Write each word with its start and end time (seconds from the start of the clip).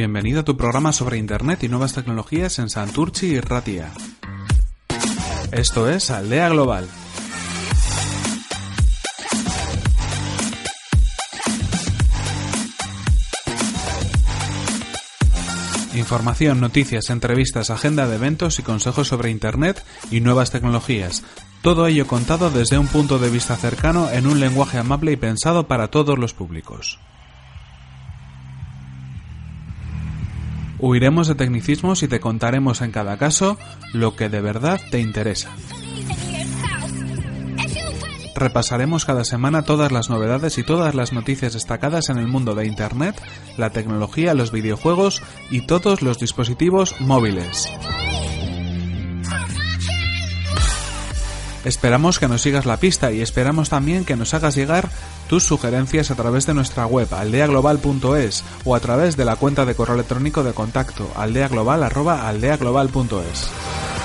Bienvenido 0.00 0.40
a 0.40 0.44
tu 0.44 0.56
programa 0.56 0.94
sobre 0.94 1.18
Internet 1.18 1.62
y 1.62 1.68
nuevas 1.68 1.92
tecnologías 1.92 2.58
en 2.58 2.70
Santurchi 2.70 3.26
y 3.26 3.40
Ratia. 3.40 3.92
Esto 5.52 5.90
es 5.90 6.10
Aldea 6.10 6.48
Global. 6.48 6.88
Información, 15.94 16.60
noticias, 16.60 17.10
entrevistas, 17.10 17.68
agenda 17.68 18.06
de 18.06 18.16
eventos 18.16 18.58
y 18.58 18.62
consejos 18.62 19.06
sobre 19.06 19.28
Internet 19.28 19.84
y 20.10 20.20
nuevas 20.20 20.50
tecnologías. 20.50 21.24
Todo 21.60 21.86
ello 21.86 22.06
contado 22.06 22.48
desde 22.48 22.78
un 22.78 22.86
punto 22.86 23.18
de 23.18 23.28
vista 23.28 23.54
cercano 23.56 24.10
en 24.10 24.26
un 24.26 24.40
lenguaje 24.40 24.78
amable 24.78 25.12
y 25.12 25.16
pensado 25.16 25.66
para 25.68 25.88
todos 25.88 26.18
los 26.18 26.32
públicos. 26.32 26.98
Huiremos 30.80 31.28
de 31.28 31.34
tecnicismos 31.34 32.02
y 32.02 32.08
te 32.08 32.20
contaremos 32.20 32.80
en 32.80 32.90
cada 32.90 33.18
caso 33.18 33.58
lo 33.92 34.16
que 34.16 34.28
de 34.28 34.40
verdad 34.40 34.80
te 34.90 35.00
interesa. 35.00 35.50
Repasaremos 38.34 39.04
cada 39.04 39.24
semana 39.24 39.62
todas 39.62 39.92
las 39.92 40.08
novedades 40.08 40.56
y 40.56 40.62
todas 40.62 40.94
las 40.94 41.12
noticias 41.12 41.52
destacadas 41.52 42.08
en 42.08 42.16
el 42.16 42.26
mundo 42.26 42.54
de 42.54 42.66
Internet, 42.66 43.20
la 43.58 43.68
tecnología, 43.70 44.32
los 44.32 44.52
videojuegos 44.52 45.22
y 45.50 45.66
todos 45.66 46.00
los 46.00 46.18
dispositivos 46.18 46.98
móviles. 47.00 47.68
Esperamos 51.66 52.18
que 52.18 52.28
nos 52.28 52.40
sigas 52.40 52.64
la 52.64 52.78
pista 52.78 53.12
y 53.12 53.20
esperamos 53.20 53.68
también 53.68 54.06
que 54.06 54.16
nos 54.16 54.32
hagas 54.32 54.54
llegar 54.54 54.88
tus 55.30 55.44
sugerencias 55.44 56.10
a 56.10 56.16
través 56.16 56.44
de 56.46 56.54
nuestra 56.54 56.86
web 56.86 57.06
aldeaglobal.es 57.14 58.42
o 58.64 58.74
a 58.74 58.80
través 58.80 59.16
de 59.16 59.24
la 59.24 59.36
cuenta 59.36 59.64
de 59.64 59.76
correo 59.76 59.94
electrónico 59.94 60.42
de 60.42 60.52
contacto 60.52 61.08
aldeaglobal@aldeaglobal.es. 61.14 63.99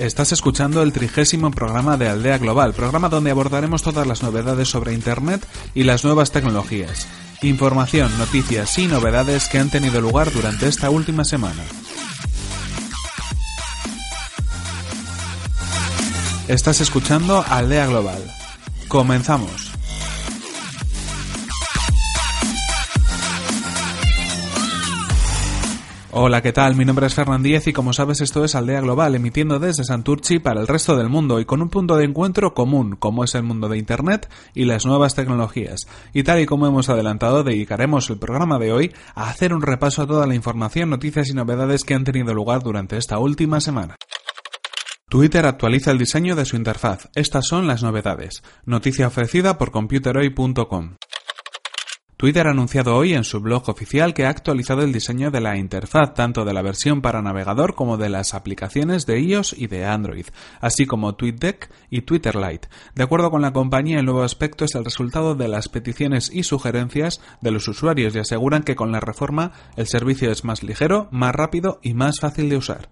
Estás 0.00 0.32
escuchando 0.32 0.80
el 0.80 0.94
trigésimo 0.94 1.50
programa 1.50 1.98
de 1.98 2.08
Aldea 2.08 2.38
Global, 2.38 2.72
programa 2.72 3.10
donde 3.10 3.32
abordaremos 3.32 3.82
todas 3.82 4.06
las 4.06 4.22
novedades 4.22 4.66
sobre 4.66 4.94
Internet 4.94 5.46
y 5.74 5.82
las 5.82 6.06
nuevas 6.06 6.32
tecnologías. 6.32 7.06
Información, 7.42 8.10
noticias 8.16 8.78
y 8.78 8.86
novedades 8.86 9.46
que 9.48 9.58
han 9.58 9.68
tenido 9.68 10.00
lugar 10.00 10.32
durante 10.32 10.68
esta 10.68 10.88
última 10.88 11.26
semana. 11.26 11.62
Estás 16.48 16.80
escuchando 16.80 17.44
Aldea 17.46 17.84
Global. 17.84 18.24
Comenzamos. 18.88 19.69
Hola, 26.12 26.42
¿qué 26.42 26.52
tal? 26.52 26.74
Mi 26.74 26.84
nombre 26.84 27.06
es 27.06 27.14
Fernandíez 27.14 27.68
y 27.68 27.72
como 27.72 27.92
sabes 27.92 28.20
esto 28.20 28.44
es 28.44 28.56
Aldea 28.56 28.80
Global, 28.80 29.14
emitiendo 29.14 29.60
desde 29.60 29.84
Santurchi 29.84 30.40
para 30.40 30.60
el 30.60 30.66
resto 30.66 30.96
del 30.96 31.08
mundo 31.08 31.38
y 31.38 31.44
con 31.44 31.62
un 31.62 31.68
punto 31.68 31.96
de 31.96 32.04
encuentro 32.04 32.52
común, 32.52 32.96
como 32.96 33.22
es 33.22 33.36
el 33.36 33.44
mundo 33.44 33.68
de 33.68 33.78
Internet 33.78 34.28
y 34.52 34.64
las 34.64 34.84
nuevas 34.86 35.14
tecnologías. 35.14 35.86
Y 36.12 36.24
tal 36.24 36.40
y 36.40 36.46
como 36.46 36.66
hemos 36.66 36.88
adelantado, 36.88 37.44
dedicaremos 37.44 38.10
el 38.10 38.18
programa 38.18 38.58
de 38.58 38.72
hoy 38.72 38.92
a 39.14 39.30
hacer 39.30 39.54
un 39.54 39.62
repaso 39.62 40.02
a 40.02 40.06
toda 40.08 40.26
la 40.26 40.34
información, 40.34 40.90
noticias 40.90 41.28
y 41.28 41.34
novedades 41.34 41.84
que 41.84 41.94
han 41.94 42.02
tenido 42.02 42.34
lugar 42.34 42.64
durante 42.64 42.96
esta 42.96 43.20
última 43.20 43.60
semana. 43.60 43.94
Twitter 45.08 45.46
actualiza 45.46 45.92
el 45.92 45.98
diseño 45.98 46.34
de 46.34 46.44
su 46.44 46.56
interfaz. 46.56 47.08
Estas 47.14 47.46
son 47.46 47.68
las 47.68 47.84
novedades. 47.84 48.42
Noticia 48.64 49.06
ofrecida 49.06 49.58
por 49.58 49.70
computerhoy.com. 49.70 50.96
Twitter 52.20 52.46
ha 52.48 52.50
anunciado 52.50 52.96
hoy 52.96 53.14
en 53.14 53.24
su 53.24 53.40
blog 53.40 53.70
oficial 53.70 54.12
que 54.12 54.26
ha 54.26 54.28
actualizado 54.28 54.82
el 54.82 54.92
diseño 54.92 55.30
de 55.30 55.40
la 55.40 55.56
interfaz 55.56 56.12
tanto 56.12 56.44
de 56.44 56.52
la 56.52 56.60
versión 56.60 57.00
para 57.00 57.22
navegador 57.22 57.74
como 57.74 57.96
de 57.96 58.10
las 58.10 58.34
aplicaciones 58.34 59.06
de 59.06 59.18
iOS 59.22 59.54
y 59.56 59.68
de 59.68 59.86
Android, 59.86 60.26
así 60.60 60.84
como 60.84 61.14
TweetDeck 61.14 61.70
y 61.88 62.02
Twitter 62.02 62.36
Lite. 62.36 62.68
De 62.94 63.04
acuerdo 63.04 63.30
con 63.30 63.40
la 63.40 63.54
compañía, 63.54 64.00
el 64.00 64.04
nuevo 64.04 64.22
aspecto 64.22 64.66
es 64.66 64.74
el 64.74 64.84
resultado 64.84 65.34
de 65.34 65.48
las 65.48 65.70
peticiones 65.70 66.30
y 66.30 66.42
sugerencias 66.42 67.22
de 67.40 67.52
los 67.52 67.66
usuarios 67.68 68.14
y 68.14 68.18
aseguran 68.18 68.64
que 68.64 68.76
con 68.76 68.92
la 68.92 69.00
reforma 69.00 69.52
el 69.76 69.86
servicio 69.86 70.30
es 70.30 70.44
más 70.44 70.62
ligero, 70.62 71.08
más 71.10 71.34
rápido 71.34 71.80
y 71.82 71.94
más 71.94 72.20
fácil 72.20 72.50
de 72.50 72.58
usar. 72.58 72.90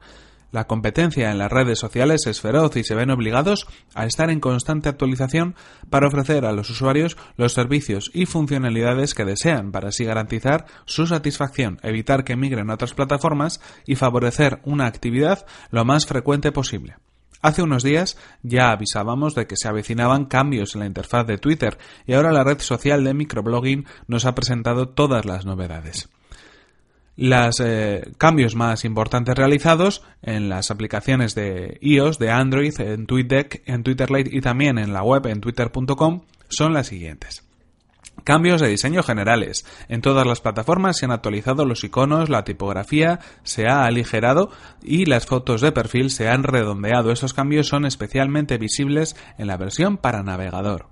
La 0.51 0.67
competencia 0.67 1.31
en 1.31 1.37
las 1.37 1.53
redes 1.53 1.79
sociales 1.79 2.27
es 2.27 2.41
feroz 2.41 2.75
y 2.77 2.85
se 2.85 2.95
ven 2.95 3.11
obligados 3.11 3.67
a 3.95 4.07
estar 4.07 4.31
en 4.31 4.41
constante 4.41 4.89
actualización 4.89 5.55
para 5.91 6.09
ofrecer 6.09 6.47
a 6.47 6.53
los 6.53 6.71
usuarios 6.71 7.19
los 7.37 7.53
servicios 7.53 8.11
y 8.15 8.25
funcionalidades 8.25 9.15
que 9.15 9.27
desean 9.27 9.73
para 9.73 9.91
así 9.91 10.05
garantizar 10.05 10.65
su 10.87 11.07
satisfacción, 11.07 11.79
evitar 11.83 12.25
que 12.25 12.37
migren 12.37 12.71
a 12.71 12.75
otras 12.75 12.95
plataformas 12.95 13.61
y 13.87 13.97
favorecer 13.97 14.61
una 14.65 14.87
actividad 14.87 15.45
lo 15.71 15.85
más 15.85 16.07
frecuente 16.07 16.51
posible. 16.51 16.97
Hace 17.43 17.63
unos 17.63 17.83
días 17.83 18.17
ya 18.43 18.71
avisábamos 18.71 19.35
de 19.35 19.47
que 19.47 19.57
se 19.57 19.69
avecinaban 19.69 20.25
cambios 20.25 20.75
en 20.75 20.81
la 20.81 20.87
interfaz 20.87 21.27
de 21.27 21.37
Twitter 21.37 21.77
y 22.07 22.15
ahora 22.15 22.33
la 22.33 22.43
red 22.43 22.61
social 22.61 23.05
de 23.05 23.13
microblogging 23.13 23.87
nos 24.07 24.25
ha 24.25 24.35
presentado 24.35 24.89
todas 24.89 25.27
las 25.27 25.45
novedades 25.45 26.09
los 27.19 27.59
eh, 27.59 28.13
cambios 28.17 28.55
más 28.55 28.85
importantes 28.85 29.35
realizados 29.35 30.05
en 30.23 30.49
las 30.49 30.71
aplicaciones 30.71 31.35
de 31.35 31.77
iOS, 31.81 32.21
de 32.21 32.31
Android, 32.31 32.73
en 32.79 33.07
TweetDeck, 33.07 33.63
en 33.67 33.83
Twitter 33.83 34.09
Lite 34.09 34.31
y 34.33 34.41
también 34.41 34.79
en 34.79 34.93
la 34.93 35.03
web 35.03 35.27
en 35.27 35.41
twitter.com 35.41 36.23
son 36.49 36.73
las 36.73 36.87
siguientes. 36.87 37.45
Cambios 38.23 38.61
de 38.61 38.69
diseño 38.69 39.03
generales. 39.03 39.67
En 39.89 40.01
todas 40.01 40.27
las 40.27 40.41
plataformas 40.41 40.97
se 40.97 41.07
han 41.07 41.11
actualizado 41.11 41.65
los 41.65 41.83
iconos, 41.83 42.29
la 42.29 42.45
tipografía 42.45 43.19
se 43.43 43.67
ha 43.67 43.85
aligerado 43.85 44.51
y 44.81 45.07
las 45.07 45.27
fotos 45.27 45.61
de 45.61 45.73
perfil 45.73 46.11
se 46.11 46.29
han 46.29 46.45
redondeado. 46.45 47.11
Estos 47.11 47.35
cambios 47.35 47.67
son 47.67 47.85
especialmente 47.85 48.59
visibles 48.59 49.17
en 49.39 49.49
la 49.49 49.57
versión 49.57 49.97
para 49.97 50.23
navegador 50.23 50.87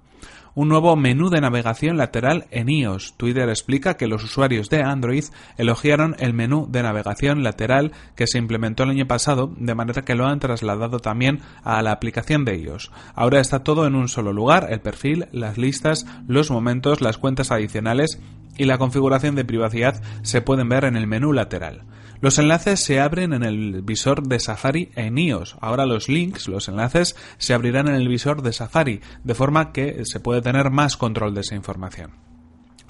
un 0.57 0.71
nuevo 0.71 0.97
menú 0.97 1.29
de 1.29 1.43
navegación 1.43 1.99
lateral 1.99 2.47
en 2.51 2.71
iOS. 2.71 3.13
Twitter 3.19 3.47
explica 3.51 3.99
que 3.99 4.07
los 4.07 4.25
usuarios 4.25 4.71
de 4.71 4.83
Android 4.83 5.25
elogiaron 5.59 6.17
el 6.19 6.33
menú 6.33 6.67
de 6.71 6.83
navegación 6.83 7.43
lateral 7.43 7.93
que 8.17 8.27
se 8.27 8.39
implementó 8.39 8.85
el 8.85 8.91
año 8.91 9.07
pasado, 9.07 9.53
de 9.55 9.75
manera 9.75 10.03
que 10.03 10.15
lo 10.15 10.25
han 10.25 10.41
trasladado 10.41 10.99
también 10.99 11.41
a 11.63 11.83
la 11.83 11.93
aplicación 11.93 12.47
de 12.47 12.57
iOS. 12.57 12.91
Ahora 13.15 13.41
está 13.41 13.65
todo 13.65 13.87
en 13.87 13.95
un 13.95 14.09
solo 14.09 14.33
lugar, 14.33 14.69
el 14.71 14.81
perfil, 14.81 15.27
las 15.31 15.59
listas, 15.59 16.07
los 16.27 16.51
momentos, 16.51 17.03
las 17.03 17.19
cuentas 17.19 17.53
adicionales 17.53 18.19
y 18.57 18.65
la 18.65 18.79
configuración 18.79 19.35
de 19.35 19.45
privacidad 19.45 20.03
se 20.23 20.41
pueden 20.41 20.71
ver 20.71 20.85
en 20.85 20.97
el 20.97 21.07
menú 21.07 21.35
lateral. 21.35 21.83
Los 22.21 22.39
enlaces 22.39 22.81
se 22.81 23.01
abren 23.01 23.33
en 23.33 23.43
el 23.43 23.83
visor 23.83 24.23
de 24.23 24.41
Safari 24.41 24.91
en 24.97 25.19
iOS. 25.19 25.57
Ahora 25.61 25.87
los 25.87 26.09
links, 26.09 26.49
los 26.49 26.69
enlaces, 26.69 27.17
se 27.39 27.55
abrirán 27.55 27.89
en 27.89 27.95
el 27.95 28.09
visor 28.09 28.43
de 28.43 28.53
Safari, 28.53 29.01
de 29.25 29.35
forma 29.35 29.73
que 29.73 30.05
se 30.05 30.21
puede 30.21 30.43
tener 30.43 30.71
más 30.71 30.97
control 30.97 31.35
de 31.35 31.43
esa 31.43 31.55
información. 31.55 32.13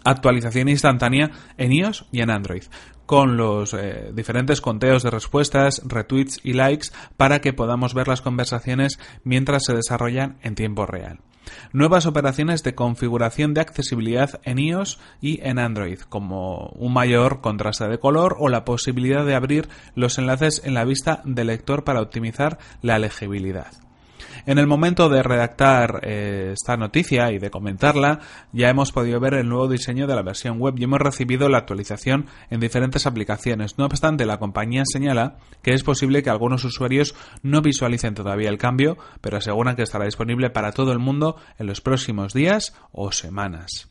Actualización 0.04 0.68
instantánea 0.68 1.32
en 1.58 1.72
iOS 1.72 2.06
y 2.12 2.20
en 2.20 2.30
Android, 2.30 2.62
con 3.06 3.36
los 3.36 3.74
eh, 3.74 4.10
diferentes 4.14 4.60
conteos 4.60 5.02
de 5.02 5.10
respuestas, 5.10 5.82
retweets 5.84 6.40
y 6.44 6.52
likes 6.52 6.88
para 7.16 7.40
que 7.40 7.52
podamos 7.52 7.94
ver 7.94 8.06
las 8.06 8.20
conversaciones 8.20 8.98
mientras 9.24 9.64
se 9.64 9.74
desarrollan 9.74 10.38
en 10.42 10.54
tiempo 10.54 10.86
real. 10.86 11.20
Nuevas 11.72 12.06
operaciones 12.06 12.62
de 12.62 12.75
configuración 12.75 13.54
de 13.54 13.60
accesibilidad 13.60 14.40
en 14.44 14.58
iOS 14.58 14.98
y 15.20 15.40
en 15.43 15.58
Android, 15.58 16.00
como 16.00 16.69
un 16.76 16.93
mayor 16.93 17.40
contraste 17.40 17.88
de 17.88 17.98
color 17.98 18.37
o 18.38 18.48
la 18.48 18.64
posibilidad 18.64 19.25
de 19.25 19.34
abrir 19.34 19.69
los 19.94 20.19
enlaces 20.19 20.62
en 20.64 20.75
la 20.75 20.84
vista 20.84 21.22
del 21.25 21.48
lector 21.48 21.84
para 21.84 22.00
optimizar 22.00 22.58
la 22.82 22.98
legibilidad. 22.98 23.72
En 24.44 24.58
el 24.58 24.66
momento 24.66 25.08
de 25.08 25.22
redactar 25.22 26.00
eh, 26.02 26.50
esta 26.52 26.76
noticia 26.76 27.32
y 27.32 27.38
de 27.38 27.50
comentarla, 27.50 28.20
ya 28.52 28.68
hemos 28.68 28.92
podido 28.92 29.18
ver 29.20 29.34
el 29.34 29.48
nuevo 29.48 29.68
diseño 29.68 30.06
de 30.06 30.14
la 30.14 30.22
versión 30.22 30.58
web 30.58 30.74
y 30.76 30.84
hemos 30.84 31.00
recibido 31.00 31.48
la 31.48 31.58
actualización 31.58 32.26
en 32.50 32.60
diferentes 32.60 33.06
aplicaciones. 33.06 33.78
No 33.78 33.86
obstante, 33.86 34.26
la 34.26 34.38
compañía 34.38 34.82
señala 34.84 35.38
que 35.62 35.72
es 35.72 35.82
posible 35.82 36.22
que 36.22 36.30
algunos 36.30 36.64
usuarios 36.64 37.14
no 37.42 37.62
visualicen 37.62 38.14
todavía 38.14 38.48
el 38.48 38.58
cambio, 38.58 38.98
pero 39.20 39.38
aseguran 39.38 39.76
que 39.76 39.82
estará 39.82 40.04
disponible 40.04 40.50
para 40.50 40.72
todo 40.72 40.92
el 40.92 40.98
mundo 40.98 41.36
en 41.58 41.66
los 41.66 41.80
próximos 41.80 42.32
días 42.32 42.74
o 42.92 43.12
semanas. 43.12 43.90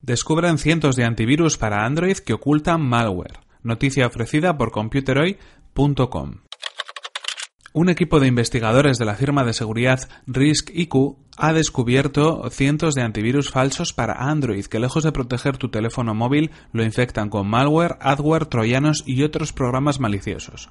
Descubren 0.00 0.58
cientos 0.58 0.96
de 0.96 1.04
antivirus 1.04 1.56
para 1.56 1.84
Android 1.84 2.16
que 2.18 2.32
ocultan 2.32 2.82
malware. 2.82 3.38
Noticia 3.62 4.06
ofrecida 4.06 4.58
por 4.58 4.72
computeroy.com. 4.72 6.40
Un 7.74 7.88
equipo 7.88 8.20
de 8.20 8.26
investigadores 8.26 8.98
de 8.98 9.06
la 9.06 9.14
firma 9.14 9.44
de 9.44 9.54
seguridad 9.54 10.00
RISC-IQ 10.26 11.16
ha 11.38 11.54
descubierto 11.54 12.50
cientos 12.50 12.94
de 12.94 13.00
antivirus 13.00 13.50
falsos 13.50 13.94
para 13.94 14.28
Android 14.28 14.66
que 14.66 14.78
lejos 14.78 15.04
de 15.04 15.12
proteger 15.12 15.56
tu 15.56 15.70
teléfono 15.70 16.14
móvil 16.14 16.50
lo 16.72 16.84
infectan 16.84 17.30
con 17.30 17.48
malware, 17.48 17.96
adware, 18.00 18.44
troyanos 18.44 19.02
y 19.06 19.22
otros 19.22 19.54
programas 19.54 20.00
maliciosos. 20.00 20.68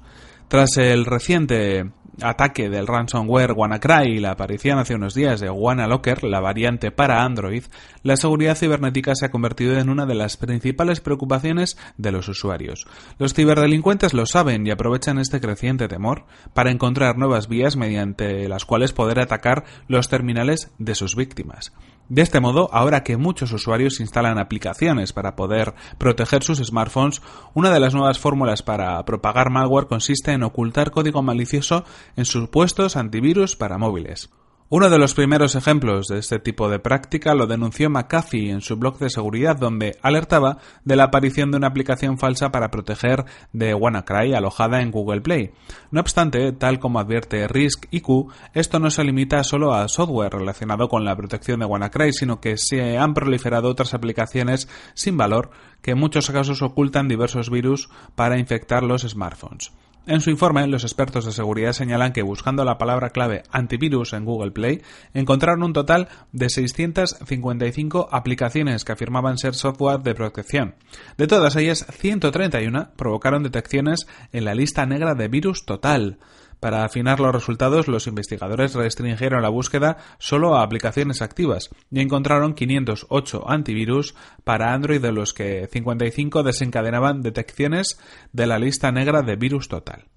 Tras 0.52 0.76
el 0.76 1.06
reciente 1.06 1.92
ataque 2.20 2.68
del 2.68 2.86
ransomware 2.86 3.52
WannaCry 3.52 4.16
y 4.16 4.20
la 4.20 4.32
aparición 4.32 4.78
hace 4.78 4.94
unos 4.94 5.14
días 5.14 5.40
de 5.40 5.48
WannaLocker, 5.48 6.24
la 6.24 6.40
variante 6.40 6.90
para 6.90 7.24
Android, 7.24 7.62
la 8.02 8.18
seguridad 8.18 8.54
cibernética 8.54 9.14
se 9.14 9.24
ha 9.24 9.30
convertido 9.30 9.78
en 9.78 9.88
una 9.88 10.04
de 10.04 10.14
las 10.14 10.36
principales 10.36 11.00
preocupaciones 11.00 11.78
de 11.96 12.12
los 12.12 12.28
usuarios. 12.28 12.86
Los 13.16 13.32
ciberdelincuentes 13.32 14.12
lo 14.12 14.26
saben 14.26 14.66
y 14.66 14.70
aprovechan 14.70 15.18
este 15.18 15.40
creciente 15.40 15.88
temor 15.88 16.26
para 16.52 16.70
encontrar 16.70 17.16
nuevas 17.16 17.48
vías 17.48 17.78
mediante 17.78 18.46
las 18.46 18.66
cuales 18.66 18.92
poder 18.92 19.20
atacar 19.20 19.64
los 19.88 20.10
terminales 20.10 20.70
de 20.78 20.94
sus 20.94 21.16
víctimas. 21.16 21.72
De 22.08 22.22
este 22.22 22.40
modo, 22.40 22.68
ahora 22.72 23.02
que 23.02 23.16
muchos 23.16 23.52
usuarios 23.52 24.00
instalan 24.00 24.38
aplicaciones 24.38 25.12
para 25.12 25.34
poder 25.36 25.74
proteger 25.98 26.42
sus 26.42 26.58
smartphones, 26.58 27.22
una 27.54 27.70
de 27.70 27.80
las 27.80 27.94
nuevas 27.94 28.18
fórmulas 28.18 28.62
para 28.62 29.02
propagar 29.04 29.50
malware 29.50 29.86
consiste 29.86 30.32
en 30.32 30.42
ocultar 30.42 30.90
código 30.90 31.22
malicioso 31.22 31.84
en 32.16 32.24
supuestos 32.24 32.96
antivirus 32.96 33.56
para 33.56 33.78
móviles. 33.78 34.30
Uno 34.74 34.88
de 34.88 34.98
los 34.98 35.12
primeros 35.12 35.54
ejemplos 35.54 36.06
de 36.08 36.18
este 36.18 36.38
tipo 36.38 36.70
de 36.70 36.78
práctica 36.78 37.34
lo 37.34 37.46
denunció 37.46 37.90
McAfee 37.90 38.48
en 38.48 38.62
su 38.62 38.78
blog 38.78 38.98
de 38.98 39.10
seguridad 39.10 39.54
donde 39.54 39.98
alertaba 40.00 40.56
de 40.82 40.96
la 40.96 41.04
aparición 41.04 41.50
de 41.50 41.58
una 41.58 41.66
aplicación 41.66 42.16
falsa 42.16 42.50
para 42.50 42.70
proteger 42.70 43.26
de 43.52 43.74
WannaCry 43.74 44.32
alojada 44.32 44.80
en 44.80 44.90
Google 44.90 45.20
Play. 45.20 45.50
No 45.90 46.00
obstante, 46.00 46.52
tal 46.52 46.78
como 46.78 47.00
advierte 47.00 47.46
Risk 47.48 47.84
IQ, 47.90 48.32
esto 48.54 48.78
no 48.78 48.90
se 48.90 49.04
limita 49.04 49.44
solo 49.44 49.74
a 49.74 49.88
software 49.88 50.32
relacionado 50.32 50.88
con 50.88 51.04
la 51.04 51.16
protección 51.16 51.60
de 51.60 51.66
WannaCry, 51.66 52.14
sino 52.14 52.40
que 52.40 52.56
se 52.56 52.96
han 52.96 53.12
proliferado 53.12 53.68
otras 53.68 53.92
aplicaciones 53.92 54.70
sin 54.94 55.18
valor 55.18 55.50
que 55.82 55.90
en 55.90 55.98
muchos 55.98 56.30
casos 56.30 56.62
ocultan 56.62 57.08
diversos 57.08 57.50
virus 57.50 57.90
para 58.14 58.38
infectar 58.38 58.84
los 58.84 59.02
smartphones. 59.02 59.70
En 60.04 60.20
su 60.20 60.30
informe, 60.30 60.66
los 60.66 60.82
expertos 60.82 61.24
de 61.24 61.32
seguridad 61.32 61.72
señalan 61.72 62.12
que 62.12 62.22
buscando 62.22 62.64
la 62.64 62.76
palabra 62.76 63.10
clave 63.10 63.44
antivirus 63.52 64.14
en 64.14 64.24
Google 64.24 64.50
Play, 64.50 64.82
encontraron 65.14 65.62
un 65.62 65.72
total 65.72 66.08
de 66.32 66.50
655 66.50 68.08
aplicaciones 68.10 68.84
que 68.84 68.92
afirmaban 68.92 69.38
ser 69.38 69.54
software 69.54 70.00
de 70.00 70.16
protección. 70.16 70.74
De 71.18 71.28
todas 71.28 71.54
ellas, 71.54 71.86
131 71.88 72.90
provocaron 72.96 73.44
detecciones 73.44 74.08
en 74.32 74.44
la 74.44 74.56
lista 74.56 74.86
negra 74.86 75.14
de 75.14 75.28
virus 75.28 75.64
total. 75.64 76.18
Para 76.62 76.84
afinar 76.84 77.18
los 77.18 77.34
resultados, 77.34 77.88
los 77.88 78.06
investigadores 78.06 78.74
restringieron 78.74 79.42
la 79.42 79.48
búsqueda 79.48 79.96
solo 80.20 80.54
a 80.54 80.62
aplicaciones 80.62 81.20
activas 81.20 81.70
y 81.90 81.98
encontraron 81.98 82.54
508 82.54 83.50
antivirus 83.50 84.14
para 84.44 84.72
Android 84.72 85.00
de 85.00 85.10
los 85.10 85.34
que 85.34 85.68
55 85.72 86.44
desencadenaban 86.44 87.20
detecciones 87.20 87.98
de 88.32 88.46
la 88.46 88.60
lista 88.60 88.92
negra 88.92 89.22
de 89.22 89.34
virus 89.34 89.66
total. 89.66 90.11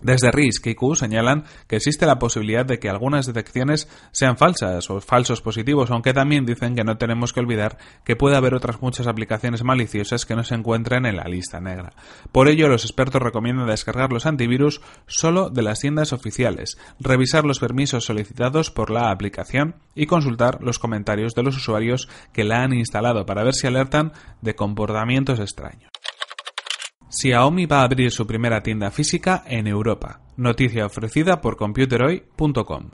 Desde 0.00 0.30
RISC 0.30 0.66
y 0.68 0.74
Q 0.74 0.96
señalan 0.96 1.44
que 1.66 1.76
existe 1.76 2.06
la 2.06 2.18
posibilidad 2.18 2.64
de 2.64 2.78
que 2.78 2.88
algunas 2.88 3.26
detecciones 3.26 3.88
sean 4.12 4.36
falsas 4.36 4.88
o 4.90 5.00
falsos 5.00 5.42
positivos, 5.42 5.90
aunque 5.90 6.14
también 6.14 6.46
dicen 6.46 6.74
que 6.74 6.84
no 6.84 6.96
tenemos 6.96 7.32
que 7.32 7.40
olvidar 7.40 7.78
que 8.04 8.16
puede 8.16 8.36
haber 8.36 8.54
otras 8.54 8.80
muchas 8.80 9.06
aplicaciones 9.06 9.62
maliciosas 9.62 10.24
que 10.24 10.36
no 10.36 10.44
se 10.44 10.54
encuentren 10.54 11.06
en 11.06 11.16
la 11.16 11.24
lista 11.24 11.60
negra. 11.60 11.92
Por 12.32 12.48
ello, 12.48 12.68
los 12.68 12.84
expertos 12.84 13.22
recomiendan 13.22 13.66
descargar 13.66 14.12
los 14.12 14.26
antivirus 14.26 14.80
solo 15.06 15.50
de 15.50 15.62
las 15.62 15.80
tiendas 15.80 16.12
oficiales, 16.12 16.78
revisar 16.98 17.44
los 17.44 17.58
permisos 17.58 18.04
solicitados 18.04 18.70
por 18.70 18.90
la 18.90 19.10
aplicación 19.10 19.76
y 19.94 20.06
consultar 20.06 20.62
los 20.62 20.78
comentarios 20.78 21.34
de 21.34 21.42
los 21.42 21.56
usuarios 21.56 22.08
que 22.32 22.44
la 22.44 22.62
han 22.62 22.72
instalado 22.72 23.26
para 23.26 23.44
ver 23.44 23.54
si 23.54 23.66
alertan 23.66 24.12
de 24.40 24.54
comportamientos 24.54 25.40
extraños. 25.40 25.89
Xiaomi 27.10 27.66
va 27.66 27.80
a 27.80 27.84
abrir 27.84 28.12
su 28.12 28.24
primera 28.24 28.62
tienda 28.62 28.92
física 28.92 29.42
en 29.44 29.66
Europa. 29.66 30.20
Noticia 30.36 30.86
ofrecida 30.86 31.40
por 31.40 31.56
computeroy.com. 31.56 32.90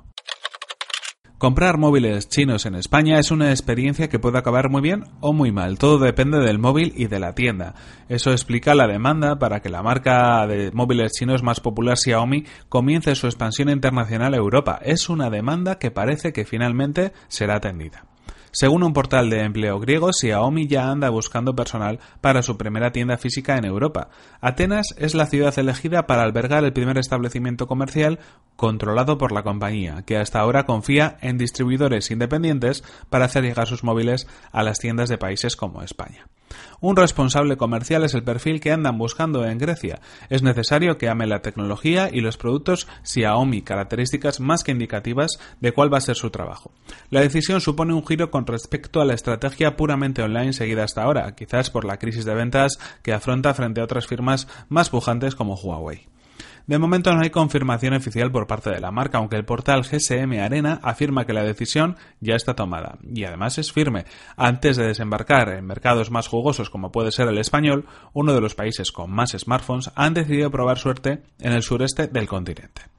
Comprar 1.37 1.77
móviles 1.77 2.27
chinos 2.31 2.65
en 2.65 2.77
España 2.77 3.19
es 3.19 3.31
una 3.31 3.51
experiencia 3.51 4.09
que 4.09 4.19
puede 4.19 4.39
acabar 4.39 4.71
muy 4.71 4.81
bien 4.81 5.05
o 5.21 5.35
muy 5.35 5.53
mal, 5.53 5.77
todo 5.77 5.99
depende 5.99 6.39
del 6.39 6.59
móvil 6.59 6.95
y 6.97 7.09
de 7.09 7.21
la 7.21 7.35
tienda. 7.35 7.75
Eso 8.09 8.33
explica 8.33 8.75
la 8.75 8.87
demanda 8.87 9.39
para 9.39 9.61
que 9.61 9.69
la 9.69 9.83
marca 9.83 10.47
de 10.47 10.71
móviles 10.73 11.13
chinos 11.13 11.43
más 11.43 11.61
popular 11.61 11.99
Xiaomi 11.99 12.47
comience 12.71 13.15
su 13.17 13.27
expansión 13.27 13.69
internacional 13.69 14.33
a 14.33 14.39
Europa. 14.39 14.81
Es 14.83 15.11
una 15.11 15.29
demanda 15.29 15.79
que 15.79 15.91
parece 15.91 16.33
que 16.33 16.47
finalmente 16.47 17.13
será 17.29 17.57
atendida. 17.57 18.07
Según 18.59 18.85
un 18.85 18.95
portal 18.95 19.29
de 19.29 19.43
empleo 19.43 19.79
griego, 19.79 20.15
Xiaomi 20.15 20.67
ya 20.67 20.91
anda 20.91 21.11
buscando 21.11 21.55
personal 21.55 22.01
para 22.23 22.41
su 22.41 22.57
primera 22.57 22.91
tienda 22.91 23.19
física 23.19 23.59
en 23.59 23.67
Europa. 23.67 24.09
Atenas 24.41 24.95
es 24.97 25.15
la 25.15 25.27
ciudad 25.27 25.59
elegida 25.59 26.07
para 26.07 26.23
albergar 26.23 26.65
el 26.65 26.73
primer 26.73 26.97
establecimiento 26.97 27.67
comercial 27.67 28.19
controlado 28.57 29.19
por 29.19 29.33
la 29.33 29.43
compañía, 29.43 30.05
que 30.07 30.17
hasta 30.17 30.41
ahora 30.41 30.65
confía 30.65 31.19
en 31.21 31.37
distribuidores 31.37 32.11
independientes 32.11 32.83
para 33.11 33.27
hacer 33.27 33.45
llegar 33.45 33.67
sus 33.67 33.85
móviles 33.85 34.27
a 34.53 34.63
las 34.63 34.79
tiendas 34.79 35.11
de 35.11 35.19
países 35.19 35.55
como 35.55 35.83
España. 35.83 36.27
Un 36.81 36.97
responsable 36.97 37.57
comercial 37.57 38.05
es 38.05 38.15
el 38.15 38.23
perfil 38.23 38.61
que 38.61 38.73
andan 38.73 38.99
buscando 38.99 39.45
en 39.45 39.59
Grecia. 39.59 40.01
Es 40.29 40.43
necesario 40.43 40.99
que 40.99 41.09
ame 41.09 41.27
la 41.27 41.43
tecnología 41.43 42.11
y 42.13 42.21
los 42.21 42.37
productos 42.37 42.87
Xiaomi, 43.03 43.63
características 43.63 44.41
más 44.41 44.63
que 44.63 44.73
indicativas 44.73 45.39
de 45.61 45.73
cuál 45.73 45.93
va 45.93 45.99
a 45.99 46.03
ser 46.03 46.17
su 46.17 46.31
trabajo. 46.31 46.73
La 47.11 47.21
decisión 47.21 47.61
supone 47.61 47.95
un 47.95 48.07
giro 48.07 48.31
con 48.31 48.47
respecto 48.47 49.01
a 49.01 49.05
la 49.05 49.15
estrategia 49.15 49.77
puramente 49.77 50.23
online 50.23 50.53
seguida 50.53 50.85
hasta 50.85 51.03
ahora, 51.03 51.35
quizás 51.35 51.71
por 51.71 51.85
la 51.85 51.99
crisis 51.99 52.25
de 52.25 52.35
ventas 52.35 52.79
que 53.03 53.13
afronta 53.13 53.55
frente 53.55 53.81
a 53.81 53.85
otras 53.85 54.07
firmas 54.07 54.49
más 54.69 54.91
pujantes 54.91 55.35
como 55.35 55.55
Huawei. 55.55 56.16
De 56.67 56.79
momento 56.79 57.13
no 57.13 57.23
hay 57.23 57.31
confirmación 57.31 57.95
oficial 57.95 58.33
por 58.33 58.49
parte 58.49 58.71
de 58.71 58.81
la 58.81 58.91
marca, 58.91 59.19
aunque 59.19 59.37
el 59.37 59.45
portal 59.45 59.83
GSM 59.83 60.41
Arena 60.41 60.81
afirma 60.83 61.25
que 61.25 61.33
la 61.33 61.45
decisión 61.45 61.97
ya 62.21 62.35
está 62.35 62.55
tomada 62.55 62.99
y 63.03 63.23
además 63.23 63.59
es 63.59 63.73
firme. 63.73 64.05
Antes 64.37 64.77
de 64.77 64.87
desembarcar 64.87 65.51
en 65.51 65.65
mercados 65.65 66.11
más 66.11 66.27
jugosos 66.27 66.69
como 66.69 66.91
puede 66.91 67.13
ser 67.13 67.29
el 67.29 67.39
español, 67.39 67.87
uno 68.13 68.35
de 68.35 68.41
los 68.41 68.57
países 68.57 68.91
con 68.91 69.13
más 69.13 69.31
smartphones 69.31 69.93
han 69.95 70.15
decidido 70.15 70.51
probar 70.51 70.79
suerte 70.79 71.23
en 71.39 71.53
el 71.53 71.63
sureste 71.63 72.09
del 72.09 72.27
continente. 72.27 72.96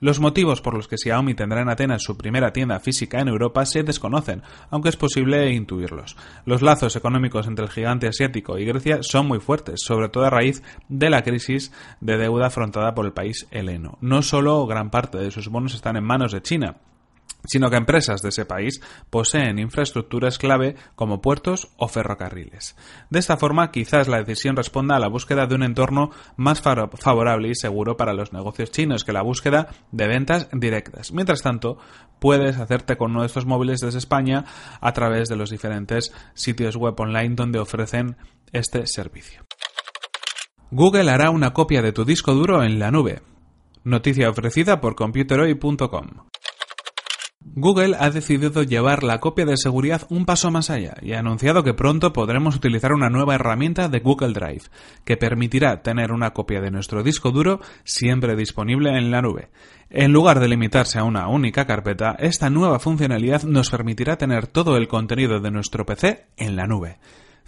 Los 0.00 0.20
motivos 0.20 0.60
por 0.60 0.74
los 0.74 0.88
que 0.88 0.98
Xiaomi 0.98 1.34
tendrá 1.34 1.62
en 1.62 1.68
Atenas 1.68 2.02
su 2.02 2.16
primera 2.16 2.52
tienda 2.52 2.80
física 2.80 3.20
en 3.20 3.28
Europa 3.28 3.64
se 3.64 3.82
desconocen, 3.82 4.42
aunque 4.70 4.88
es 4.88 4.96
posible 4.96 5.52
intuirlos. 5.52 6.16
Los 6.44 6.62
lazos 6.62 6.96
económicos 6.96 7.46
entre 7.46 7.64
el 7.64 7.70
gigante 7.70 8.08
asiático 8.08 8.58
y 8.58 8.64
Grecia 8.64 8.98
son 9.02 9.26
muy 9.26 9.40
fuertes, 9.40 9.80
sobre 9.84 10.08
todo 10.08 10.24
a 10.24 10.30
raíz 10.30 10.62
de 10.88 11.10
la 11.10 11.22
crisis 11.22 11.72
de 12.00 12.18
deuda 12.18 12.46
afrontada 12.46 12.94
por 12.94 13.06
el 13.06 13.12
país 13.12 13.46
heleno. 13.50 13.98
No 14.00 14.22
solo 14.22 14.66
gran 14.66 14.90
parte 14.90 15.18
de 15.18 15.30
sus 15.30 15.48
bonos 15.48 15.74
están 15.74 15.96
en 15.96 16.04
manos 16.04 16.32
de 16.32 16.42
China, 16.42 16.76
sino 17.46 17.70
que 17.70 17.76
empresas 17.76 18.22
de 18.22 18.30
ese 18.30 18.44
país 18.44 18.80
poseen 19.10 19.58
infraestructuras 19.58 20.38
clave 20.38 20.76
como 20.94 21.20
puertos 21.20 21.68
o 21.76 21.88
ferrocarriles. 21.88 22.76
De 23.10 23.18
esta 23.18 23.36
forma, 23.36 23.70
quizás 23.70 24.08
la 24.08 24.22
decisión 24.22 24.56
responda 24.56 24.96
a 24.96 25.00
la 25.00 25.08
búsqueda 25.08 25.46
de 25.46 25.54
un 25.54 25.62
entorno 25.62 26.10
más 26.36 26.60
favorable 26.60 27.48
y 27.48 27.54
seguro 27.54 27.96
para 27.96 28.14
los 28.14 28.32
negocios 28.32 28.70
chinos 28.70 29.04
que 29.04 29.12
la 29.12 29.22
búsqueda 29.22 29.68
de 29.92 30.06
ventas 30.06 30.48
directas. 30.52 31.12
Mientras 31.12 31.42
tanto, 31.42 31.78
puedes 32.18 32.58
hacerte 32.58 32.96
con 32.96 33.12
uno 33.12 33.20
de 33.20 33.26
estos 33.26 33.46
móviles 33.46 33.80
desde 33.80 33.98
España 33.98 34.44
a 34.80 34.92
través 34.92 35.28
de 35.28 35.36
los 35.36 35.50
diferentes 35.50 36.12
sitios 36.34 36.76
web 36.76 36.94
online 36.98 37.34
donde 37.34 37.58
ofrecen 37.58 38.16
este 38.52 38.86
servicio. 38.86 39.44
Google 40.70 41.10
hará 41.10 41.30
una 41.30 41.52
copia 41.52 41.82
de 41.82 41.92
tu 41.92 42.04
disco 42.04 42.34
duro 42.34 42.62
en 42.62 42.78
la 42.78 42.90
nube. 42.90 43.22
Noticia 43.84 44.28
ofrecida 44.28 44.80
por 44.80 44.96
computeroy.com. 44.96 46.26
Google 47.54 47.96
ha 47.98 48.10
decidido 48.10 48.62
llevar 48.64 49.02
la 49.02 49.20
copia 49.20 49.46
de 49.46 49.56
seguridad 49.56 50.02
un 50.10 50.26
paso 50.26 50.50
más 50.50 50.68
allá 50.68 50.94
y 51.00 51.12
ha 51.12 51.20
anunciado 51.20 51.62
que 51.62 51.74
pronto 51.74 52.12
podremos 52.12 52.56
utilizar 52.56 52.92
una 52.92 53.08
nueva 53.08 53.36
herramienta 53.36 53.88
de 53.88 54.00
Google 54.00 54.32
Drive 54.32 54.64
que 55.04 55.16
permitirá 55.16 55.82
tener 55.82 56.12
una 56.12 56.32
copia 56.32 56.60
de 56.60 56.70
nuestro 56.70 57.02
disco 57.02 57.30
duro 57.30 57.60
siempre 57.84 58.36
disponible 58.36 58.90
en 58.98 59.10
la 59.10 59.22
nube. 59.22 59.48
En 59.90 60.12
lugar 60.12 60.40
de 60.40 60.48
limitarse 60.48 60.98
a 60.98 61.04
una 61.04 61.28
única 61.28 61.66
carpeta, 61.66 62.16
esta 62.18 62.50
nueva 62.50 62.80
funcionalidad 62.80 63.44
nos 63.44 63.70
permitirá 63.70 64.16
tener 64.16 64.48
todo 64.48 64.76
el 64.76 64.88
contenido 64.88 65.40
de 65.40 65.50
nuestro 65.52 65.86
PC 65.86 66.26
en 66.36 66.56
la 66.56 66.66
nube. 66.66 66.98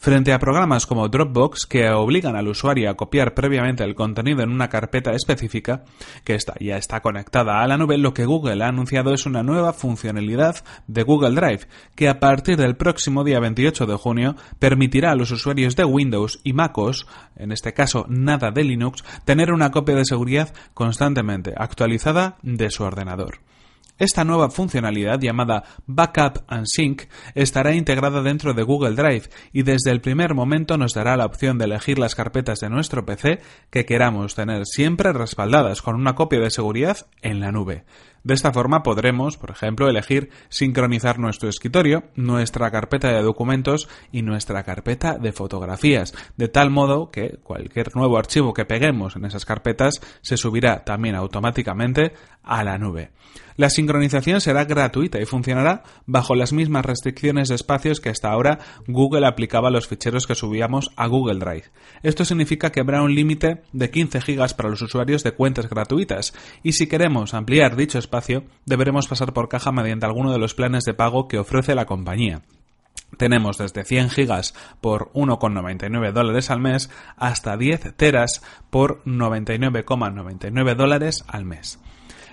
Frente 0.01 0.33
a 0.33 0.39
programas 0.39 0.87
como 0.87 1.09
Dropbox 1.09 1.67
que 1.67 1.91
obligan 1.91 2.37
al 2.37 2.47
usuario 2.47 2.89
a 2.89 2.95
copiar 2.95 3.35
previamente 3.35 3.83
el 3.83 3.97
contenido 3.97 4.45
en 4.45 4.51
una 4.51 4.69
carpeta 4.69 5.11
específica, 5.11 5.83
que 6.23 6.37
está, 6.37 6.55
ya 6.61 6.77
está 6.77 7.01
conectada 7.01 7.61
a 7.61 7.67
la 7.67 7.77
nube, 7.77 7.99
lo 7.99 8.15
que 8.15 8.25
Google 8.25 8.63
ha 8.63 8.69
anunciado 8.69 9.13
es 9.13 9.27
una 9.27 9.43
nueva 9.43 9.73
funcionalidad 9.73 10.65
de 10.87 11.03
Google 11.03 11.35
Drive, 11.35 11.67
que 11.97 12.09
a 12.09 12.21
partir 12.21 12.57
del 12.57 12.77
próximo 12.77 13.25
día 13.25 13.41
28 13.41 13.87
de 13.87 13.97
junio 13.97 14.37
permitirá 14.61 15.11
a 15.11 15.17
los 15.17 15.33
usuarios 15.33 15.75
de 15.75 15.85
Windows 15.85 16.41
y 16.45 16.53
MacOS, 16.53 17.09
en 17.35 17.51
este 17.51 17.75
caso 17.75 18.07
nada 18.09 18.53
de 18.53 18.63
Linux, 18.63 19.03
tener 19.25 19.51
una 19.51 19.73
copia 19.73 19.97
de 19.97 20.05
seguridad 20.05 20.55
constantemente 20.75 21.55
actualizada 21.57 22.37
de 22.43 22.71
su 22.71 22.85
ordenador. 22.85 23.41
Esta 23.99 24.23
nueva 24.23 24.49
funcionalidad 24.49 25.19
llamada 25.21 25.65
Backup 25.87 26.45
and 26.47 26.67
Sync 26.67 27.03
estará 27.35 27.75
integrada 27.75 28.23
dentro 28.23 28.55
de 28.55 28.63
Google 28.63 28.95
Drive 28.95 29.29
y 29.53 29.65
desde 29.65 29.91
el 29.91 30.01
primer 30.01 30.35
momento 30.35 30.79
nos 30.79 30.95
dará 30.95 31.17
la 31.17 31.27
opción 31.27 31.59
de 31.59 31.65
elegir 31.65 31.99
las 31.99 32.15
carpetas 32.15 32.61
de 32.61 32.71
nuestro 32.71 33.05
PC 33.05 33.41
que 33.71 33.85
queramos 33.85 34.37
tener 34.37 34.67
siempre 34.67 35.13
respaldadas 35.13 35.83
con 35.83 35.97
una 35.97 36.15
copia 36.15 36.39
de 36.39 36.53
seguridad 36.53 37.09
en 37.23 37.41
la 37.41 37.51
nube. 37.51 37.85
De 38.29 38.35
esta 38.35 38.53
forma 38.53 38.83
podremos, 38.83 39.39
por 39.39 39.51
ejemplo, 39.51 39.89
elegir 39.89 40.29
sincronizar 40.51 41.19
nuestro 41.19 41.49
escritorio, 41.49 42.05
nuestra 42.15 42.71
carpeta 42.71 43.09
de 43.09 43.23
documentos 43.23 43.89
y 44.13 44.21
nuestra 44.21 44.65
carpeta 44.65 45.17
de 45.17 45.33
fotografías, 45.33 46.13
de 46.37 46.49
tal 46.49 46.69
modo 46.69 47.11
que 47.11 47.39
cualquier 47.43 47.97
nuevo 47.97 48.19
archivo 48.19 48.53
que 48.53 48.67
peguemos 48.67 49.17
en 49.17 49.25
esas 49.25 49.47
carpetas 49.47 50.03
se 50.21 50.37
subirá 50.37 50.85
también 50.85 51.15
automáticamente 51.15 52.13
a 52.43 52.65
la 52.65 52.77
nube. 52.77 53.13
La 53.57 53.71
sincronización 53.71 54.41
será 54.41 54.65
gratuita 54.67 55.21
y 55.21 55.25
funcionará 55.25 55.83
bajo 56.07 56.37
las 56.37 56.53
mismas 56.53 56.87
restricciones 56.87 57.49
de 57.49 57.57
espacios 57.57 58.01
que 58.01 58.09
hasta 58.09 58.31
ahora 58.31 58.61
Google 58.87 59.27
aplicaba 59.27 59.69
a 59.69 59.71
los 59.73 59.89
ficheros 59.89 60.29
que 60.29 60.37
subíamos 60.37 60.91
a 60.97 61.09
Google 61.09 61.41
Drive. 61.41 61.65
Esto 62.05 62.25
significa 62.25 62.71
que 62.71 62.81
habrá 62.81 63.03
un 63.03 63.15
límite 63.15 63.63
de 63.73 63.91
15 63.91 64.21
GB 64.21 64.55
para 64.55 64.69
los 64.69 64.81
usuarios 64.81 65.25
de 65.25 65.33
cuentas 65.33 65.69
gratuitas 65.69 66.35
y 66.63 66.73
si 66.73 66.87
queremos 66.87 67.35
ampliar 67.35 67.75
dicho 67.75 67.99
espacio 67.99 68.18
deberemos 68.67 69.09
pasar 69.09 69.33
por 69.33 69.49
caja 69.49 69.73
mediante 69.73 70.07
alguno 70.07 70.33
de 70.33 70.39
los 70.39 70.55
planes 70.55 70.85
de 70.85 70.95
pago 70.95 71.29
que 71.29 71.39
ofrece 71.39 71.75
la 71.75 71.87
compañía. 71.87 72.43
Tenemos 73.17 73.57
desde 73.59 73.85
100 73.85 74.11
gigas 74.11 74.55
por 74.81 75.11
1,99 75.13 76.13
dólares 76.13 76.51
al 76.51 76.61
mes 76.61 76.91
hasta 77.17 77.57
10 77.57 77.97
teras 77.97 78.43
por 78.71 79.03
99,99 79.05 80.75
dólares 80.77 81.25
al 81.27 81.45
mes. 81.45 81.79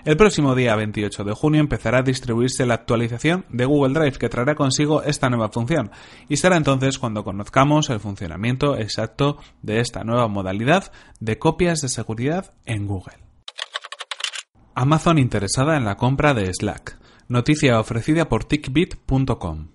El 0.03 0.17
próximo 0.17 0.53
día 0.53 0.75
28 0.75 1.23
de 1.23 1.33
junio 1.33 1.61
empezará 1.61 1.99
a 1.99 2.03
distribuirse 2.03 2.67
la 2.67 2.75
actualización 2.75 3.45
de 3.49 3.65
Google 3.65 3.95
Drive 3.95 4.19
que 4.19 4.29
traerá 4.29 4.53
consigo 4.53 5.01
esta 5.01 5.31
nueva 5.31 5.49
función 5.49 5.89
y 6.29 6.37
será 6.37 6.57
entonces 6.57 6.99
cuando 6.99 7.23
conozcamos 7.23 7.89
el 7.89 7.99
funcionamiento 7.99 8.77
exacto 8.77 9.37
de 9.63 9.79
esta 9.79 10.03
nueva 10.03 10.27
modalidad 10.27 10.91
de 11.19 11.39
copias 11.39 11.81
de 11.81 11.89
seguridad 11.89 12.53
en 12.65 12.85
Google. 12.85 13.24
Amazon 14.77 15.19
interesada 15.19 15.77
en 15.77 15.85
la 15.85 15.95
compra 15.95 16.33
de 16.33 16.53
Slack. 16.53 16.97
Noticia 17.29 17.79
ofrecida 17.79 18.27
por 18.27 18.43
tickbit.com. 18.43 19.69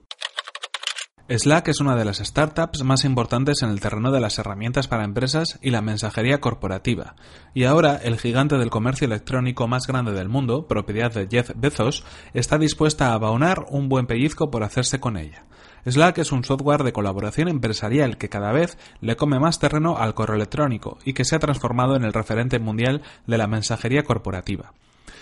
Slack 1.26 1.68
es 1.68 1.80
una 1.80 1.96
de 1.96 2.04
las 2.04 2.18
startups 2.18 2.84
más 2.84 3.06
importantes 3.06 3.62
en 3.62 3.70
el 3.70 3.80
terreno 3.80 4.12
de 4.12 4.20
las 4.20 4.38
herramientas 4.38 4.88
para 4.88 5.04
empresas 5.04 5.58
y 5.62 5.70
la 5.70 5.80
mensajería 5.80 6.42
corporativa, 6.42 7.14
y 7.54 7.64
ahora 7.64 7.96
el 7.96 8.18
gigante 8.18 8.58
del 8.58 8.68
comercio 8.68 9.06
electrónico 9.06 9.66
más 9.66 9.86
grande 9.86 10.12
del 10.12 10.28
mundo, 10.28 10.66
propiedad 10.68 11.10
de 11.14 11.28
Jeff 11.30 11.52
Bezos, 11.56 12.04
está 12.34 12.58
dispuesta 12.58 13.08
a 13.08 13.14
abonar 13.14 13.64
un 13.70 13.88
buen 13.88 14.06
pellizco 14.06 14.50
por 14.50 14.64
hacerse 14.64 15.00
con 15.00 15.16
ella. 15.16 15.46
Slack 15.86 16.18
es 16.18 16.30
un 16.30 16.44
software 16.44 16.82
de 16.82 16.92
colaboración 16.92 17.48
empresarial 17.48 18.18
que 18.18 18.28
cada 18.28 18.52
vez 18.52 18.76
le 19.00 19.16
come 19.16 19.40
más 19.40 19.60
terreno 19.60 19.96
al 19.96 20.12
correo 20.12 20.36
electrónico 20.36 20.98
y 21.06 21.14
que 21.14 21.24
se 21.24 21.36
ha 21.36 21.38
transformado 21.38 21.96
en 21.96 22.04
el 22.04 22.12
referente 22.12 22.58
mundial 22.58 23.00
de 23.26 23.38
la 23.38 23.46
mensajería 23.46 24.02
corporativa 24.02 24.74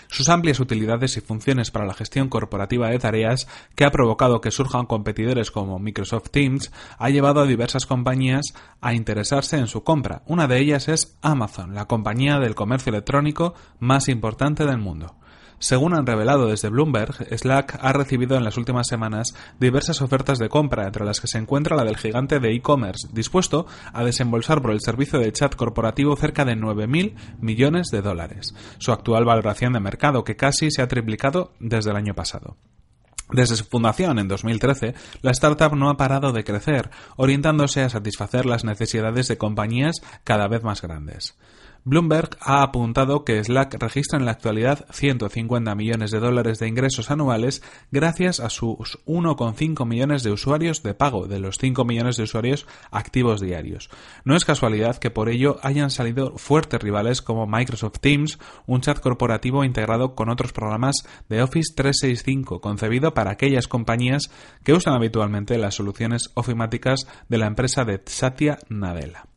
sus 0.09 0.27
amplias 0.27 0.59
utilidades 0.59 1.15
y 1.17 1.21
funciones 1.21 1.71
para 1.71 1.85
la 1.85 1.93
gestión 1.93 2.29
corporativa 2.29 2.89
de 2.89 2.99
tareas, 2.99 3.47
que 3.75 3.85
ha 3.85 3.91
provocado 3.91 4.41
que 4.41 4.51
surjan 4.51 4.85
competidores 4.87 5.51
como 5.51 5.79
Microsoft 5.79 6.31
Teams, 6.31 6.71
ha 6.97 7.09
llevado 7.09 7.41
a 7.41 7.45
diversas 7.45 7.85
compañías 7.85 8.53
a 8.81 8.93
interesarse 8.93 9.57
en 9.57 9.67
su 9.67 9.83
compra. 9.83 10.23
Una 10.25 10.47
de 10.47 10.59
ellas 10.59 10.87
es 10.87 11.17
Amazon, 11.21 11.75
la 11.75 11.85
compañía 11.85 12.39
del 12.39 12.55
comercio 12.55 12.89
electrónico 12.89 13.53
más 13.79 14.09
importante 14.09 14.65
del 14.65 14.79
mundo. 14.79 15.15
Según 15.59 15.93
han 15.93 16.05
revelado 16.05 16.47
desde 16.47 16.69
Bloomberg, 16.69 17.27
Slack 17.37 17.77
ha 17.81 17.91
recibido 17.91 18.37
en 18.37 18.45
las 18.45 18.57
últimas 18.57 18.87
semanas 18.87 19.35
diversas 19.59 20.01
ofertas 20.01 20.39
de 20.39 20.47
compra, 20.47 20.85
entre 20.85 21.03
las 21.03 21.19
que 21.19 21.27
se 21.27 21.37
encuentra 21.37 21.75
la 21.75 21.83
del 21.83 21.97
gigante 21.97 22.39
de 22.39 22.53
e-commerce, 22.53 23.09
dispuesto 23.11 23.67
a 23.91 24.05
desembolsar 24.05 24.61
por 24.61 24.71
el 24.71 24.79
servicio 24.79 25.19
de 25.19 25.33
chat 25.33 25.55
corporativo 25.55 26.15
cerca 26.15 26.45
de 26.45 26.55
9.000 26.55 27.13
millones 27.41 27.87
de 27.91 28.01
dólares, 28.01 28.55
su 28.77 28.93
actual 28.93 29.25
valoración 29.25 29.73
de 29.73 29.81
mercado, 29.81 30.23
que 30.23 30.37
casi 30.37 30.71
se 30.71 30.81
ha 30.81 30.87
triplicado 30.87 31.51
desde 31.59 31.91
el 31.91 31.97
año 31.97 32.13
pasado. 32.13 32.55
Desde 33.31 33.57
su 33.57 33.65
fundación 33.65 34.17
en 34.17 34.27
2013, 34.27 34.95
la 35.21 35.31
startup 35.31 35.75
no 35.75 35.89
ha 35.89 35.97
parado 35.97 36.31
de 36.31 36.43
crecer, 36.43 36.89
orientándose 37.17 37.81
a 37.81 37.89
satisfacer 37.89 38.45
las 38.45 38.63
necesidades 38.63 39.27
de 39.27 39.37
compañías 39.37 39.97
cada 40.23 40.47
vez 40.47 40.63
más 40.63 40.81
grandes. 40.81 41.37
Bloomberg 41.85 42.37
ha 42.41 42.61
apuntado 42.61 43.23
que 43.23 43.43
Slack 43.43 43.75
registra 43.81 44.19
en 44.19 44.25
la 44.25 44.31
actualidad 44.31 44.85
150 44.91 45.73
millones 45.75 46.11
de 46.11 46.19
dólares 46.19 46.59
de 46.59 46.67
ingresos 46.67 47.09
anuales 47.11 47.63
gracias 47.91 48.39
a 48.39 48.49
sus 48.49 48.99
1,5 49.05 49.85
millones 49.85 50.23
de 50.23 50.31
usuarios 50.31 50.83
de 50.83 50.93
pago 50.93 51.27
de 51.27 51.39
los 51.39 51.57
5 51.57 51.85
millones 51.85 52.17
de 52.17 52.23
usuarios 52.23 52.67
activos 52.91 53.41
diarios. 53.41 53.89
No 54.25 54.35
es 54.35 54.45
casualidad 54.45 54.97
que 54.97 55.11
por 55.11 55.29
ello 55.29 55.57
hayan 55.63 55.89
salido 55.89 56.37
fuertes 56.37 56.81
rivales 56.81 57.21
como 57.21 57.47
Microsoft 57.47 57.99
Teams, 57.99 58.39
un 58.65 58.81
chat 58.81 58.99
corporativo 58.99 59.63
integrado 59.63 60.15
con 60.15 60.29
otros 60.29 60.51
programas 60.51 60.97
de 61.29 61.41
Office 61.41 61.73
365 61.75 62.61
concebido 62.61 63.13
para 63.13 63.31
aquellas 63.31 63.67
compañías 63.67 64.31
que 64.63 64.73
usan 64.73 64.93
habitualmente 64.93 65.57
las 65.57 65.75
soluciones 65.75 66.29
ofimáticas 66.33 67.07
de 67.29 67.37
la 67.37 67.47
empresa 67.47 67.85
de 67.85 68.01
Satya 68.05 68.59
Nadella. 68.69 69.28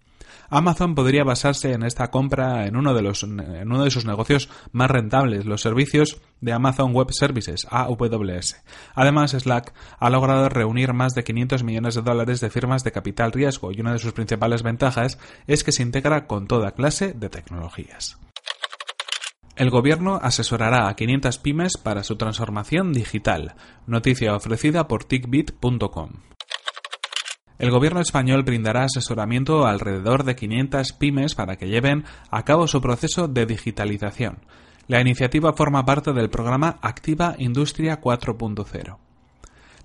Amazon 0.54 0.94
podría 0.94 1.24
basarse 1.24 1.72
en 1.72 1.82
esta 1.82 2.10
compra 2.10 2.66
en 2.66 2.76
uno 2.76 2.92
de 2.92 3.00
los 3.00 3.22
en 3.22 3.72
uno 3.72 3.84
de 3.84 3.90
sus 3.90 4.04
negocios 4.04 4.50
más 4.70 4.90
rentables, 4.90 5.46
los 5.46 5.62
servicios 5.62 6.20
de 6.42 6.52
Amazon 6.52 6.92
Web 6.92 7.08
Services, 7.12 7.66
AWS. 7.70 8.62
Además, 8.94 9.30
Slack 9.30 9.72
ha 9.98 10.10
logrado 10.10 10.50
reunir 10.50 10.92
más 10.92 11.14
de 11.14 11.24
500 11.24 11.62
millones 11.62 11.94
de 11.94 12.02
dólares 12.02 12.40
de 12.42 12.50
firmas 12.50 12.84
de 12.84 12.92
capital 12.92 13.32
riesgo 13.32 13.72
y 13.72 13.80
una 13.80 13.94
de 13.94 13.98
sus 13.98 14.12
principales 14.12 14.62
ventajas 14.62 15.18
es 15.46 15.64
que 15.64 15.72
se 15.72 15.82
integra 15.82 16.26
con 16.26 16.46
toda 16.46 16.72
clase 16.72 17.14
de 17.14 17.30
tecnologías. 17.30 18.18
El 19.56 19.70
gobierno 19.70 20.20
asesorará 20.22 20.86
a 20.86 20.96
500 20.96 21.38
pymes 21.38 21.78
para 21.78 22.04
su 22.04 22.16
transformación 22.16 22.92
digital. 22.92 23.54
Noticia 23.86 24.36
ofrecida 24.36 24.86
por 24.86 25.04
tickbit.com. 25.04 26.10
El 27.62 27.70
gobierno 27.70 28.00
español 28.00 28.42
brindará 28.42 28.82
asesoramiento 28.82 29.64
a 29.64 29.70
alrededor 29.70 30.24
de 30.24 30.34
500 30.34 30.94
pymes 30.94 31.36
para 31.36 31.54
que 31.54 31.68
lleven 31.68 32.04
a 32.28 32.44
cabo 32.44 32.66
su 32.66 32.80
proceso 32.80 33.28
de 33.28 33.46
digitalización. 33.46 34.38
La 34.88 35.00
iniciativa 35.00 35.52
forma 35.52 35.84
parte 35.84 36.12
del 36.12 36.28
programa 36.28 36.80
Activa 36.82 37.36
Industria 37.38 38.00
4.0. 38.00 38.96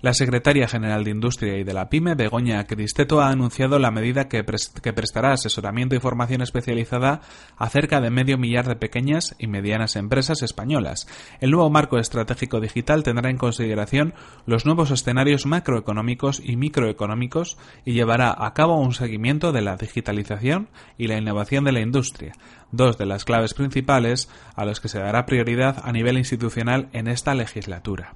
La 0.00 0.14
secretaria 0.14 0.68
general 0.68 1.02
de 1.02 1.10
Industria 1.10 1.58
y 1.58 1.64
de 1.64 1.72
la 1.72 1.88
PYME, 1.88 2.14
Begoña 2.14 2.64
Cristeto, 2.68 3.20
ha 3.20 3.30
anunciado 3.30 3.80
la 3.80 3.90
medida 3.90 4.28
que, 4.28 4.44
prestará 4.44 5.32
asesoramiento 5.32 5.96
y 5.96 5.98
formación 5.98 6.40
especializada 6.40 7.20
a 7.56 7.68
cerca 7.68 8.00
de 8.00 8.10
medio 8.10 8.38
millar 8.38 8.68
de 8.68 8.76
pequeñas 8.76 9.34
y 9.40 9.48
medianas 9.48 9.96
empresas 9.96 10.42
españolas. 10.42 11.08
El 11.40 11.50
nuevo 11.50 11.68
marco 11.68 11.98
estratégico 11.98 12.60
digital 12.60 13.02
tendrá 13.02 13.28
en 13.28 13.38
consideración 13.38 14.14
los 14.46 14.66
nuevos 14.66 14.92
escenarios 14.92 15.46
macroeconómicos 15.46 16.40
y 16.44 16.54
microeconómicos 16.54 17.58
y 17.84 17.94
llevará 17.94 18.32
a 18.38 18.54
cabo 18.54 18.80
un 18.80 18.94
seguimiento 18.94 19.50
de 19.50 19.62
la 19.62 19.76
digitalización 19.76 20.68
y 20.96 21.08
la 21.08 21.18
innovación 21.18 21.64
de 21.64 21.72
la 21.72 21.80
industria, 21.80 22.34
dos 22.70 22.98
de 22.98 23.06
las 23.06 23.24
claves 23.24 23.52
principales 23.52 24.30
a 24.54 24.64
las 24.64 24.78
que 24.78 24.88
se 24.88 25.00
dará 25.00 25.26
prioridad 25.26 25.82
a 25.82 25.90
nivel 25.90 26.18
institucional 26.18 26.88
en 26.92 27.08
esta 27.08 27.34
legislatura. 27.34 28.12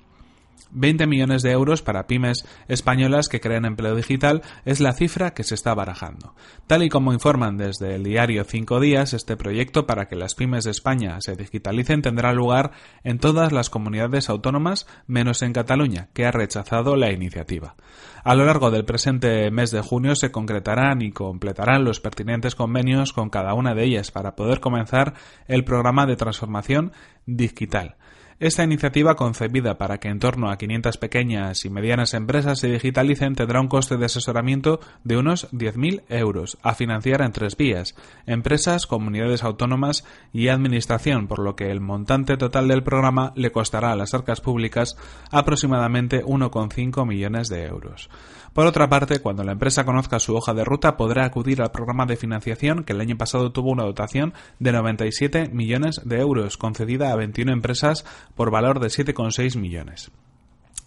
20 0.72 1.06
millones 1.06 1.42
de 1.42 1.52
euros 1.52 1.82
para 1.82 2.06
pymes 2.06 2.46
españolas 2.68 3.28
que 3.28 3.40
creen 3.40 3.64
empleo 3.64 3.94
digital 3.94 4.42
es 4.64 4.80
la 4.80 4.92
cifra 4.92 5.34
que 5.34 5.44
se 5.44 5.54
está 5.54 5.74
barajando. 5.74 6.34
Tal 6.66 6.82
y 6.82 6.88
como 6.88 7.12
informan 7.12 7.56
desde 7.56 7.94
el 7.94 8.04
diario 8.04 8.44
Cinco 8.44 8.80
Días, 8.80 9.12
este 9.14 9.36
proyecto 9.36 9.86
para 9.86 10.06
que 10.06 10.16
las 10.16 10.34
pymes 10.34 10.64
de 10.64 10.70
España 10.70 11.16
se 11.20 11.36
digitalicen 11.36 12.02
tendrá 12.02 12.32
lugar 12.32 12.72
en 13.04 13.18
todas 13.18 13.52
las 13.52 13.70
comunidades 13.70 14.28
autónomas 14.28 14.86
menos 15.06 15.42
en 15.42 15.52
Cataluña, 15.52 16.08
que 16.12 16.26
ha 16.26 16.30
rechazado 16.30 16.96
la 16.96 17.12
iniciativa. 17.12 17.76
A 18.24 18.34
lo 18.34 18.44
largo 18.44 18.70
del 18.70 18.84
presente 18.84 19.50
mes 19.50 19.70
de 19.72 19.80
junio 19.80 20.14
se 20.14 20.30
concretarán 20.30 21.02
y 21.02 21.10
completarán 21.10 21.84
los 21.84 22.00
pertinentes 22.00 22.54
convenios 22.54 23.12
con 23.12 23.30
cada 23.30 23.54
una 23.54 23.74
de 23.74 23.84
ellas 23.84 24.10
para 24.10 24.36
poder 24.36 24.60
comenzar 24.60 25.14
el 25.48 25.64
programa 25.64 26.06
de 26.06 26.16
transformación 26.16 26.92
digital. 27.26 27.96
Esta 28.42 28.64
iniciativa, 28.64 29.14
concebida 29.14 29.78
para 29.78 29.98
que 29.98 30.08
en 30.08 30.18
torno 30.18 30.50
a 30.50 30.58
500 30.58 30.96
pequeñas 30.96 31.64
y 31.64 31.70
medianas 31.70 32.12
empresas 32.12 32.58
se 32.58 32.66
digitalicen, 32.66 33.36
tendrá 33.36 33.60
un 33.60 33.68
coste 33.68 33.96
de 33.96 34.06
asesoramiento 34.06 34.80
de 35.04 35.16
unos 35.16 35.48
10.000 35.52 36.02
euros, 36.08 36.58
a 36.60 36.74
financiar 36.74 37.22
en 37.22 37.30
tres 37.30 37.56
vías, 37.56 37.94
empresas, 38.26 38.88
comunidades 38.88 39.44
autónomas 39.44 40.04
y 40.32 40.48
administración, 40.48 41.28
por 41.28 41.38
lo 41.38 41.54
que 41.54 41.70
el 41.70 41.78
montante 41.78 42.36
total 42.36 42.66
del 42.66 42.82
programa 42.82 43.32
le 43.36 43.52
costará 43.52 43.92
a 43.92 43.96
las 43.96 44.12
arcas 44.12 44.40
públicas 44.40 44.96
aproximadamente 45.30 46.24
1,5 46.24 47.06
millones 47.06 47.48
de 47.48 47.66
euros. 47.66 48.10
Por 48.52 48.66
otra 48.66 48.88
parte, 48.88 49.20
cuando 49.20 49.44
la 49.44 49.52
empresa 49.52 49.84
conozca 49.84 50.18
su 50.18 50.34
hoja 50.34 50.52
de 50.52 50.64
ruta, 50.64 50.98
podrá 50.98 51.24
acudir 51.24 51.62
al 51.62 51.70
programa 51.70 52.04
de 52.04 52.16
financiación 52.16 52.84
que 52.84 52.92
el 52.92 53.00
año 53.00 53.16
pasado 53.16 53.50
tuvo 53.50 53.70
una 53.70 53.84
dotación 53.84 54.34
de 54.58 54.72
97 54.72 55.48
millones 55.48 56.02
de 56.04 56.20
euros, 56.20 56.58
concedida 56.58 57.12
a 57.12 57.16
21 57.16 57.50
empresas 57.50 58.04
por 58.34 58.50
valor 58.50 58.78
de 58.80 58.88
7,6 58.88 59.58
millones. 59.58 60.10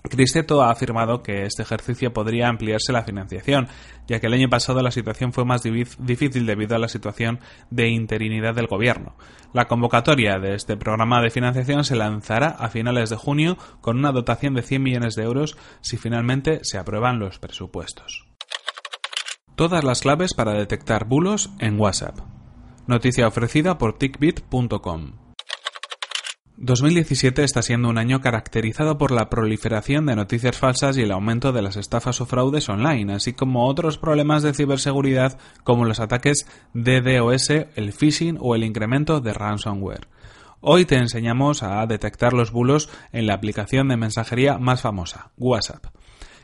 Cristeto 0.09 0.61
ha 0.61 0.71
afirmado 0.71 1.21
que 1.23 1.45
este 1.45 1.63
ejercicio 1.63 2.13
podría 2.13 2.47
ampliarse 2.47 2.91
la 2.91 3.03
financiación, 3.03 3.67
ya 4.07 4.19
que 4.19 4.27
el 4.27 4.33
año 4.33 4.49
pasado 4.49 4.81
la 4.81 4.91
situación 4.91 5.33
fue 5.33 5.45
más 5.45 5.63
difícil 5.63 6.45
debido 6.45 6.75
a 6.75 6.79
la 6.79 6.87
situación 6.87 7.39
de 7.69 7.89
interinidad 7.89 8.55
del 8.55 8.67
gobierno. 8.67 9.15
La 9.53 9.67
convocatoria 9.67 10.37
de 10.39 10.55
este 10.55 10.77
programa 10.77 11.21
de 11.21 11.29
financiación 11.29 11.83
se 11.83 11.95
lanzará 11.95 12.47
a 12.47 12.69
finales 12.69 13.09
de 13.09 13.15
junio 13.15 13.57
con 13.81 13.97
una 13.97 14.11
dotación 14.11 14.53
de 14.53 14.63
100 14.63 14.83
millones 14.83 15.15
de 15.15 15.23
euros 15.23 15.57
si 15.81 15.97
finalmente 15.97 16.59
se 16.63 16.77
aprueban 16.77 17.19
los 17.19 17.39
presupuestos. 17.39 18.25
Todas 19.55 19.83
las 19.83 20.01
claves 20.01 20.33
para 20.33 20.53
detectar 20.53 21.05
bulos 21.05 21.49
en 21.59 21.79
WhatsApp. 21.79 22.19
Noticia 22.87 23.27
ofrecida 23.27 23.77
por 23.77 23.97
tickbit.com. 23.97 25.24
2017 26.57 27.43
está 27.43 27.61
siendo 27.61 27.89
un 27.89 27.97
año 27.97 28.21
caracterizado 28.21 28.97
por 28.97 29.11
la 29.11 29.29
proliferación 29.29 30.05
de 30.05 30.15
noticias 30.15 30.57
falsas 30.57 30.97
y 30.97 31.01
el 31.01 31.11
aumento 31.11 31.51
de 31.51 31.61
las 31.61 31.75
estafas 31.75 32.21
o 32.21 32.25
fraudes 32.25 32.69
online, 32.69 33.13
así 33.13 33.33
como 33.33 33.67
otros 33.67 33.97
problemas 33.97 34.41
de 34.41 34.53
ciberseguridad 34.53 35.37
como 35.65 35.83
los 35.83 35.99
ataques 35.99 36.47
DDoS, 36.73 37.49
el 37.75 37.91
phishing 37.91 38.37
o 38.39 38.55
el 38.55 38.63
incremento 38.63 39.19
de 39.19 39.33
ransomware. 39.33 40.07
Hoy 40.61 40.85
te 40.85 40.95
enseñamos 40.95 41.61
a 41.61 41.85
detectar 41.87 42.31
los 42.31 42.51
bulos 42.51 42.89
en 43.11 43.27
la 43.27 43.33
aplicación 43.33 43.89
de 43.89 43.97
mensajería 43.97 44.57
más 44.57 44.81
famosa, 44.81 45.31
WhatsApp. 45.37 45.87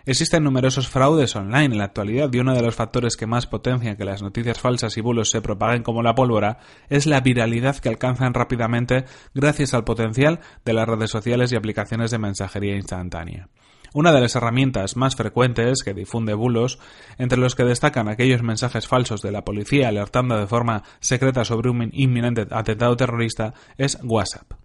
Existen 0.05 0.43
numerosos 0.43 0.88
fraudes 0.88 1.36
online 1.36 1.65
en 1.65 1.77
la 1.77 1.86
actualidad 1.86 2.29
y 2.34 2.39
uno 2.39 2.55
de 2.55 2.62
los 2.62 2.75
factores 2.75 3.15
que 3.15 3.27
más 3.27 3.46
potencian 3.46 3.98
que 3.98 4.05
las 4.05 4.24
noticias 4.24 4.60
falsas 4.60 4.98
y 4.98 5.01
bulos 5.01 5.29
se 5.29 5.41
propaguen 5.41 5.84
como 5.84 6.01
la 6.01 6.15
pólvora 6.15 6.58
es 6.89 7.05
la 7.05 7.22
viralidad 7.22 7.77
que 7.77 7.89
alcanzan 7.89 8.34
rápidamente 8.34 9.05
gracias 9.34 9.74
al 9.74 9.84
potencial 9.84 10.39
de 10.65 10.74
las 10.74 10.88
redes 10.88 11.12
sociales 11.12 11.51
y 11.51 11.55
aplicaciones 11.55 12.10
de 12.10 12.17
mensajería 12.17 12.75
instantánea. 12.75 13.50
Una 13.93 14.13
de 14.13 14.22
las 14.22 14.36
herramientas 14.36 14.96
más 14.96 15.17
frecuentes 15.17 15.84
que 15.84 15.93
difunde 15.93 16.34
bulos, 16.34 16.79
entre 17.17 17.38
los 17.38 17.55
que 17.55 17.65
destacan 17.65 18.08
aquellos 18.08 18.41
mensajes 18.41 18.88
falsos 18.88 19.22
de 19.22 19.31
la 19.31 19.43
policía 19.43 19.89
alertando 19.89 20.38
de 20.38 20.48
forma 20.48 20.84
secreta 21.01 21.43
sobre 21.43 21.70
un 21.70 21.89
inminente 21.91 22.48
atentado 22.50 22.96
terrorista, 22.96 23.53
es 23.77 24.00
WhatsApp. 24.01 24.61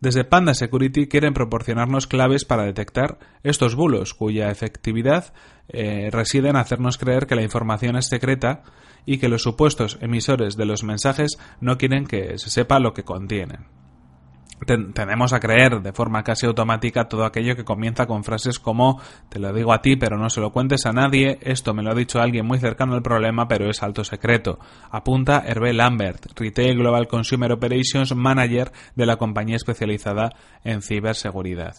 Desde 0.00 0.24
Panda 0.24 0.54
Security 0.54 1.08
quieren 1.08 1.34
proporcionarnos 1.34 2.06
claves 2.06 2.44
para 2.44 2.64
detectar 2.64 3.18
estos 3.42 3.74
bulos, 3.74 4.14
cuya 4.14 4.50
efectividad 4.50 5.32
eh, 5.68 6.10
reside 6.12 6.50
en 6.50 6.56
hacernos 6.56 6.98
creer 6.98 7.26
que 7.26 7.34
la 7.34 7.42
información 7.42 7.96
es 7.96 8.06
secreta 8.06 8.62
y 9.06 9.18
que 9.18 9.28
los 9.28 9.42
supuestos 9.42 9.98
emisores 10.00 10.56
de 10.56 10.66
los 10.66 10.84
mensajes 10.84 11.38
no 11.60 11.78
quieren 11.78 12.06
que 12.06 12.38
se 12.38 12.50
sepa 12.50 12.78
lo 12.78 12.94
que 12.94 13.02
contienen 13.02 13.66
tendemos 14.66 15.32
a 15.32 15.40
creer 15.40 15.80
de 15.80 15.92
forma 15.92 16.22
casi 16.22 16.46
automática 16.46 17.08
todo 17.08 17.24
aquello 17.24 17.56
que 17.56 17.64
comienza 17.64 18.06
con 18.06 18.24
frases 18.24 18.58
como 18.58 19.00
te 19.28 19.38
lo 19.38 19.52
digo 19.52 19.72
a 19.72 19.82
ti 19.82 19.96
pero 19.96 20.16
no 20.16 20.30
se 20.30 20.40
lo 20.40 20.52
cuentes 20.52 20.86
a 20.86 20.92
nadie, 20.92 21.38
esto 21.42 21.74
me 21.74 21.82
lo 21.82 21.92
ha 21.92 21.94
dicho 21.94 22.20
alguien 22.20 22.46
muy 22.46 22.58
cercano 22.58 22.94
al 22.94 23.02
problema 23.02 23.48
pero 23.48 23.70
es 23.70 23.82
alto 23.82 24.04
secreto. 24.04 24.58
Apunta 24.90 25.44
Hervé 25.46 25.72
Lambert, 25.72 26.26
Retail 26.38 26.78
Global 26.78 27.08
Consumer 27.08 27.52
Operations 27.52 28.14
Manager 28.14 28.72
de 28.94 29.06
la 29.06 29.16
compañía 29.16 29.56
especializada 29.56 30.30
en 30.64 30.82
ciberseguridad. 30.82 31.76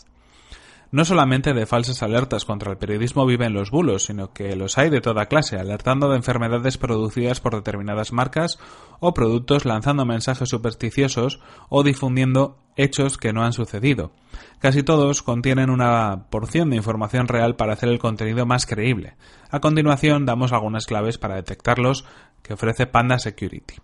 No 0.92 1.06
solamente 1.06 1.54
de 1.54 1.68
falsas 1.68 2.02
alertas 2.02 2.46
contra 2.46 2.72
el 2.72 2.80
periodismo 2.80 3.28
viven 3.28 3.54
los 3.54 3.70
bulos, 3.70 4.06
sino 4.06 4.34
que 4.34 4.56
los 4.56 4.80
hay 4.80 4.90
de 4.90 5.02
toda 5.02 5.28
clase, 5.28 5.58
alertando 5.58 6.10
de 6.10 6.16
enfermedades 6.16 6.80
producidas 6.80 7.40
por 7.40 7.54
determinadas 7.54 8.12
marcas 8.12 8.58
o 9.00 9.14
productos, 9.14 9.66
lanzando 9.66 10.04
mensajes 10.06 10.50
supersticiosos 10.50 11.42
o 11.70 11.84
difundiendo 11.84 12.58
hechos 12.76 13.20
que 13.20 13.34
no 13.34 13.44
han 13.44 13.54
sucedido. 13.54 14.14
Casi 14.58 14.82
todos 14.82 15.22
contienen 15.22 15.70
una 15.70 16.26
porción 16.32 16.72
de 16.72 16.78
información 16.78 17.28
real 17.28 17.56
para 17.56 17.74
hacer 17.74 17.90
el 17.90 18.00
contenido 18.00 18.48
más 18.48 18.66
creíble. 18.66 19.16
A 19.52 19.60
continuación 19.60 20.26
damos 20.26 20.54
algunas 20.54 20.88
claves 20.88 21.20
para 21.20 21.36
detectarlos 21.36 22.04
que 22.42 22.54
ofrece 22.54 22.88
Panda 22.88 23.20
Security. 23.20 23.76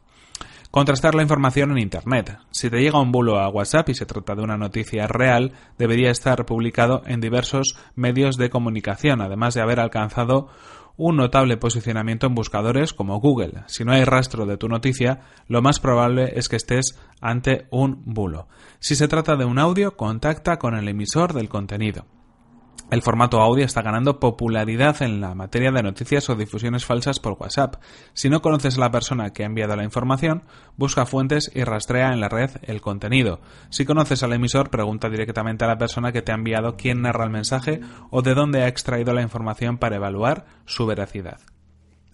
Contrastar 0.76 1.16
la 1.16 1.22
información 1.22 1.72
en 1.72 1.78
Internet. 1.78 2.38
Si 2.52 2.70
te 2.70 2.82
llega 2.82 3.00
un 3.00 3.14
bulo 3.14 3.40
a 3.40 3.48
WhatsApp 3.48 3.88
y 3.88 3.94
se 3.94 4.06
trata 4.06 4.36
de 4.36 4.44
una 4.44 4.58
noticia 4.58 5.08
real, 5.08 5.54
debería 5.78 6.12
estar 6.12 6.46
publicado 6.46 7.02
en 7.06 7.22
diversos 7.22 7.78
medios 7.96 8.36
de 8.36 8.50
comunicación, 8.50 9.22
además 9.22 9.54
de 9.54 9.62
haber 9.62 9.80
alcanzado 9.80 10.50
un 10.98 11.16
notable 11.16 11.56
posicionamiento 11.56 12.28
en 12.28 12.36
buscadores 12.36 12.92
como 12.92 13.22
Google. 13.22 13.64
Si 13.68 13.86
no 13.86 13.94
hay 13.94 14.04
rastro 14.04 14.46
de 14.46 14.58
tu 14.58 14.68
noticia, 14.68 15.22
lo 15.48 15.62
más 15.62 15.80
probable 15.80 16.34
es 16.36 16.50
que 16.50 16.58
estés 16.58 17.00
ante 17.22 17.68
un 17.72 18.02
bulo. 18.04 18.50
Si 18.80 18.98
se 18.98 19.08
trata 19.08 19.38
de 19.38 19.46
un 19.46 19.60
audio, 19.60 19.96
contacta 19.96 20.60
con 20.60 20.76
el 20.76 20.90
emisor 20.90 21.32
del 21.32 21.48
contenido. 21.48 22.06
El 22.96 23.02
formato 23.02 23.42
audio 23.42 23.66
está 23.66 23.82
ganando 23.82 24.22
popularidad 24.22 25.02
en 25.02 25.20
la 25.20 25.36
materia 25.36 25.70
de 25.70 25.84
noticias 25.84 26.30
o 26.30 26.36
difusiones 26.38 26.86
falsas 26.86 27.20
por 27.20 27.34
WhatsApp. 27.34 27.76
Si 28.14 28.30
no 28.30 28.42
conoces 28.42 28.78
a 28.78 28.80
la 28.80 28.92
persona 28.92 29.34
que 29.34 29.44
ha 29.44 29.48
enviado 29.48 29.76
la 29.76 29.84
información, 29.84 30.44
busca 30.78 31.06
fuentes 31.06 31.52
y 31.54 31.66
rastrea 31.66 32.14
en 32.14 32.22
la 32.22 32.30
red 32.30 32.52
el 32.62 32.80
contenido. 32.80 33.42
Si 33.70 33.84
conoces 33.84 34.24
al 34.24 34.32
emisor, 34.32 34.70
pregunta 34.70 35.10
directamente 35.10 35.66
a 35.66 35.68
la 35.68 35.78
persona 35.78 36.14
que 36.14 36.22
te 36.22 36.32
ha 36.32 36.36
enviado 36.36 36.78
quién 36.78 37.02
narra 37.02 37.26
el 37.26 37.32
mensaje 37.32 37.82
o 38.12 38.22
de 38.22 38.34
dónde 38.34 38.64
ha 38.64 38.70
extraído 38.70 39.12
la 39.12 39.24
información 39.24 39.78
para 39.78 39.98
evaluar 39.98 40.46
su 40.66 40.86
veracidad. 40.86 41.42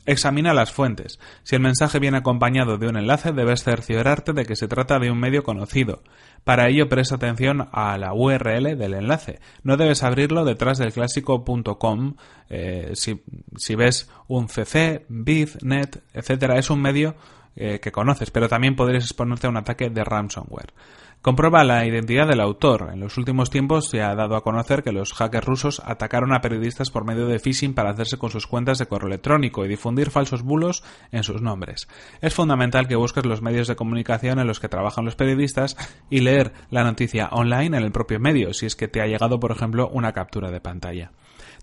Examina 0.05 0.53
las 0.53 0.71
fuentes. 0.71 1.19
Si 1.43 1.55
el 1.55 1.61
mensaje 1.61 1.99
viene 1.99 2.17
acompañado 2.17 2.77
de 2.77 2.87
un 2.87 2.97
enlace, 2.97 3.33
debes 3.33 3.63
cerciorarte 3.63 4.33
de 4.33 4.45
que 4.45 4.55
se 4.55 4.67
trata 4.67 4.97
de 4.97 5.11
un 5.11 5.19
medio 5.19 5.43
conocido. 5.43 6.01
Para 6.43 6.69
ello, 6.69 6.89
presta 6.89 7.15
atención 7.15 7.69
a 7.71 7.97
la 7.99 8.13
URL 8.13 8.77
del 8.77 8.95
enlace. 8.95 9.39
No 9.61 9.77
debes 9.77 10.01
abrirlo 10.01 10.43
detrás 10.43 10.79
del 10.79 10.91
clásico 10.91 11.43
.com. 11.77 12.15
Eh, 12.49 12.93
si, 12.95 13.75
ves 13.75 14.09
un 14.27 14.49
CC, 14.49 15.05
Biz, 15.07 15.63
Net, 15.63 16.01
etc., 16.13 16.53
es 16.55 16.71
un 16.71 16.81
medio 16.81 17.15
eh, 17.55 17.79
que 17.79 17.91
conoces, 17.91 18.31
pero 18.31 18.47
también 18.47 18.75
podrías 18.75 19.03
exponerte 19.03 19.47
a 19.47 19.49
un 19.49 19.57
ataque 19.57 19.89
de 19.89 20.03
ransomware. 20.03 20.73
Comprueba 21.21 21.63
la 21.63 21.85
identidad 21.85 22.27
del 22.27 22.41
autor. 22.41 22.89
En 22.91 22.99
los 22.99 23.15
últimos 23.19 23.51
tiempos 23.51 23.87
se 23.87 24.01
ha 24.01 24.15
dado 24.15 24.35
a 24.35 24.41
conocer 24.41 24.81
que 24.81 24.91
los 24.91 25.13
hackers 25.13 25.45
rusos 25.45 25.81
atacaron 25.85 26.33
a 26.33 26.41
periodistas 26.41 26.89
por 26.89 27.05
medio 27.05 27.27
de 27.27 27.37
phishing 27.37 27.75
para 27.75 27.91
hacerse 27.91 28.17
con 28.17 28.31
sus 28.31 28.47
cuentas 28.47 28.79
de 28.79 28.87
correo 28.87 29.07
electrónico 29.07 29.63
y 29.63 29.67
difundir 29.67 30.09
falsos 30.09 30.41
bulos 30.41 30.83
en 31.11 31.21
sus 31.21 31.43
nombres. 31.43 31.87
Es 32.21 32.33
fundamental 32.33 32.87
que 32.87 32.95
busques 32.95 33.23
los 33.23 33.43
medios 33.43 33.67
de 33.67 33.75
comunicación 33.75 34.39
en 34.39 34.47
los 34.47 34.59
que 34.59 34.67
trabajan 34.67 35.05
los 35.05 35.15
periodistas 35.15 35.77
y 36.09 36.21
leer 36.21 36.53
la 36.71 36.83
noticia 36.83 37.29
online 37.31 37.77
en 37.77 37.83
el 37.83 37.91
propio 37.91 38.19
medio, 38.19 38.51
si 38.55 38.65
es 38.65 38.75
que 38.75 38.87
te 38.87 38.99
ha 38.99 39.05
llegado, 39.05 39.39
por 39.39 39.51
ejemplo, 39.51 39.89
una 39.89 40.13
captura 40.13 40.49
de 40.49 40.59
pantalla. 40.59 41.11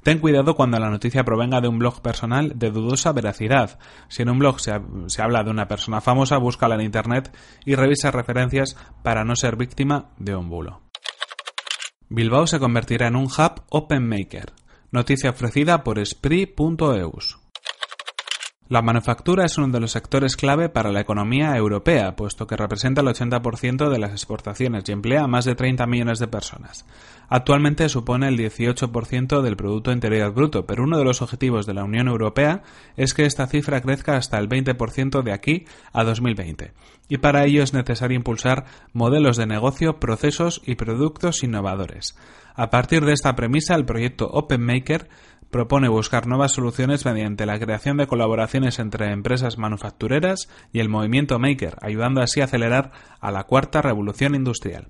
Ten 0.02 0.18
cuidado 0.18 0.54
cuando 0.54 0.78
la 0.78 0.90
noticia 0.90 1.24
provenga 1.24 1.61
de 1.61 1.68
un 1.68 1.78
blog 1.78 2.00
personal 2.00 2.52
de 2.56 2.70
dudosa 2.70 3.12
veracidad. 3.12 3.78
Si 4.08 4.22
en 4.22 4.30
un 4.30 4.38
blog 4.38 4.61
se, 4.61 4.72
habla 5.22 5.42
de 5.42 5.50
una 5.50 5.68
persona 5.68 6.00
famosa, 6.00 6.38
búscala 6.38 6.76
en 6.76 6.82
Internet 6.82 7.37
y 7.64 7.74
revisa 7.74 8.11
referencias 8.11 8.76
para 9.02 9.24
no 9.24 9.37
ser 9.37 9.56
víctima 9.56 10.11
de 10.18 10.37
un 10.37 10.48
bulo. 10.48 10.82
Bilbao 12.08 12.46
se 12.46 12.58
convertirá 12.58 13.08
en 13.08 13.16
un 13.16 13.24
hub 13.24 13.62
Open 13.68 14.08
Maker. 14.08 14.52
Noticia 14.90 15.30
ofrecida 15.30 15.84
por 15.84 16.04
Spree.eus. 16.04 17.47
La 18.68 18.83
manufactura 18.83 19.46
es 19.46 19.57
uno 19.57 19.68
de 19.68 19.81
los 19.81 19.92
sectores 19.92 20.37
clave 20.37 20.68
para 20.68 20.92
la 20.92 21.00
economía 21.00 21.57
europea, 21.57 22.14
puesto 22.16 22.46
que 22.46 22.54
representa 22.54 23.00
el 23.00 23.07
80% 23.07 23.88
de 23.88 23.98
las 23.98 24.11
exportaciones 24.11 24.85
y 24.87 24.92
emplea 24.92 25.22
a 25.22 25.26
más 25.26 25.46
de 25.46 25.54
30 25.54 25.87
millones 25.87 26.18
de 26.18 26.28
personas. 26.28 26.85
Actualmente 27.31 27.88
supone 27.88 28.28
el 28.28 28.37
18% 28.37 29.40
del 29.40 29.57
Producto 29.57 29.90
Interior 29.90 30.35
Bruto, 30.35 30.66
pero 30.66 30.83
uno 30.83 30.98
de 30.98 31.04
los 31.04 31.22
objetivos 31.22 31.64
de 31.64 31.72
la 31.72 31.85
Unión 31.85 32.09
Europea 32.09 32.62
es 32.98 33.14
que 33.14 33.24
esta 33.24 33.46
cifra 33.46 33.81
crezca 33.81 34.16
hasta 34.16 34.37
el 34.37 34.50
20% 34.50 35.22
de 35.22 35.33
aquí 35.33 35.64
a 35.94 36.04
2020. 36.04 36.72
Y 37.09 37.18
para 37.18 37.46
ello 37.46 37.62
es 37.62 37.72
necesario 37.72 38.16
impulsar 38.16 38.66
modelos 38.92 39.38
de 39.38 39.46
negocio, 39.46 39.98
procesos 39.98 40.61
y 40.66 40.74
productos 40.74 41.42
innovadores. 41.42 42.18
A 42.54 42.68
partir 42.68 43.04
de 43.07 43.12
esta 43.12 43.35
premisa, 43.35 43.74
el 43.76 43.87
proyecto 43.87 44.26
OpenMaker 44.26 45.09
propone 45.50 45.88
buscar 45.88 46.26
nuevas 46.26 46.52
soluciones 46.52 47.04
mediante 47.04 47.46
la 47.46 47.58
creación 47.58 47.96
de 47.96 48.06
colaboraciones 48.06 48.78
entre 48.78 49.12
empresas 49.12 49.58
manufactureras 49.58 50.48
y 50.72 50.80
el 50.80 50.88
movimiento 50.88 51.38
maker, 51.38 51.76
ayudando 51.80 52.20
así 52.20 52.40
a 52.40 52.44
acelerar 52.44 52.92
a 53.20 53.30
la 53.30 53.44
cuarta 53.44 53.82
revolución 53.82 54.34
industrial. 54.34 54.88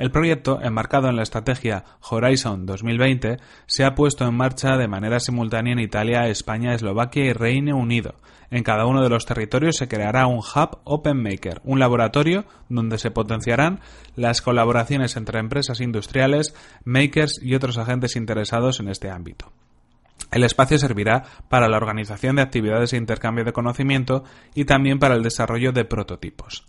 El 0.00 0.10
proyecto, 0.10 0.60
enmarcado 0.62 1.08
en 1.08 1.16
la 1.16 1.22
estrategia 1.22 1.84
Horizon 2.08 2.64
2020, 2.64 3.36
se 3.66 3.84
ha 3.84 3.94
puesto 3.94 4.26
en 4.26 4.34
marcha 4.34 4.78
de 4.78 4.88
manera 4.88 5.20
simultánea 5.20 5.74
en 5.74 5.80
Italia, 5.80 6.26
España, 6.28 6.72
Eslovaquia 6.72 7.24
y 7.24 7.32
Reino 7.34 7.76
Unido. 7.76 8.14
En 8.50 8.62
cada 8.62 8.86
uno 8.86 9.02
de 9.02 9.10
los 9.10 9.26
territorios 9.26 9.76
se 9.76 9.88
creará 9.88 10.26
un 10.26 10.38
hub 10.38 10.78
Open 10.84 11.22
Maker, 11.22 11.60
un 11.64 11.80
laboratorio 11.80 12.46
donde 12.68 12.96
se 12.96 13.10
potenciarán 13.10 13.80
las 14.16 14.40
colaboraciones 14.40 15.16
entre 15.16 15.38
empresas 15.38 15.80
industriales, 15.80 16.54
makers 16.84 17.38
y 17.42 17.54
otros 17.54 17.76
agentes 17.76 18.16
interesados 18.16 18.80
en 18.80 18.88
este 18.88 19.10
ámbito. 19.10 19.52
El 20.30 20.44
espacio 20.44 20.78
servirá 20.78 21.24
para 21.48 21.68
la 21.68 21.76
organización 21.76 22.36
de 22.36 22.42
actividades 22.42 22.92
de 22.92 22.98
intercambio 22.98 23.44
de 23.44 23.52
conocimiento 23.52 24.24
y 24.54 24.64
también 24.64 24.98
para 24.98 25.14
el 25.14 25.22
desarrollo 25.22 25.72
de 25.72 25.84
prototipos. 25.84 26.66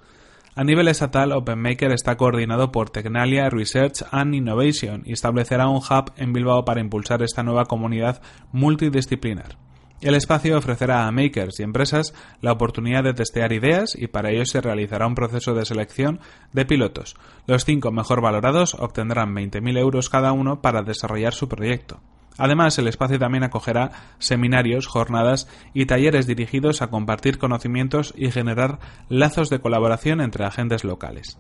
A 0.54 0.66
nivel 0.66 0.90
estatal, 0.90 1.32
OpenMaker 1.32 1.92
está 1.92 2.18
coordinado 2.18 2.74
por 2.74 2.90
Tecnalia 2.90 3.50
Research 3.50 4.04
and 4.12 4.36
Innovation 4.36 5.04
y 5.06 5.14
establecerá 5.14 5.70
un 5.70 5.78
hub 5.78 6.12
en 6.18 6.34
Bilbao 6.34 6.66
para 6.66 6.82
impulsar 6.82 7.24
esta 7.24 7.42
nueva 7.42 7.66
comunidad 7.66 8.22
multidisciplinar. 8.52 9.58
El 10.02 10.16
espacio 10.16 10.58
ofrecerá 10.58 11.08
a 11.08 11.12
makers 11.12 11.60
y 11.60 11.64
empresas 11.64 12.16
la 12.42 12.52
oportunidad 12.52 13.04
de 13.04 13.14
testear 13.14 13.54
ideas 13.54 13.96
y 13.96 14.08
para 14.08 14.32
ello 14.32 14.46
se 14.46 14.60
realizará 14.60 15.06
un 15.06 15.14
proceso 15.16 15.54
de 15.54 15.64
selección 15.64 16.20
de 16.52 16.66
pilotos. 16.66 17.16
Los 17.46 17.64
cinco 17.66 17.92
mejor 17.92 18.20
valorados 18.20 18.74
obtendrán 18.74 19.36
20.000 19.36 19.78
euros 19.78 20.10
cada 20.10 20.34
uno 20.34 20.62
para 20.62 20.82
desarrollar 20.82 21.34
su 21.34 21.48
proyecto. 21.48 22.02
Además, 22.42 22.76
el 22.80 22.88
espacio 22.88 23.20
también 23.20 23.44
acogerá 23.44 23.92
seminarios, 24.18 24.88
jornadas 24.88 25.48
y 25.76 25.86
talleres 25.86 26.26
dirigidos 26.26 26.82
a 26.82 26.88
compartir 26.88 27.38
conocimientos 27.38 28.16
y 28.18 28.32
generar 28.32 28.80
lazos 29.10 29.52
de 29.52 29.60
colaboración 29.60 30.22
entre 30.22 30.44
agentes 30.44 30.84
locales. 30.84 31.38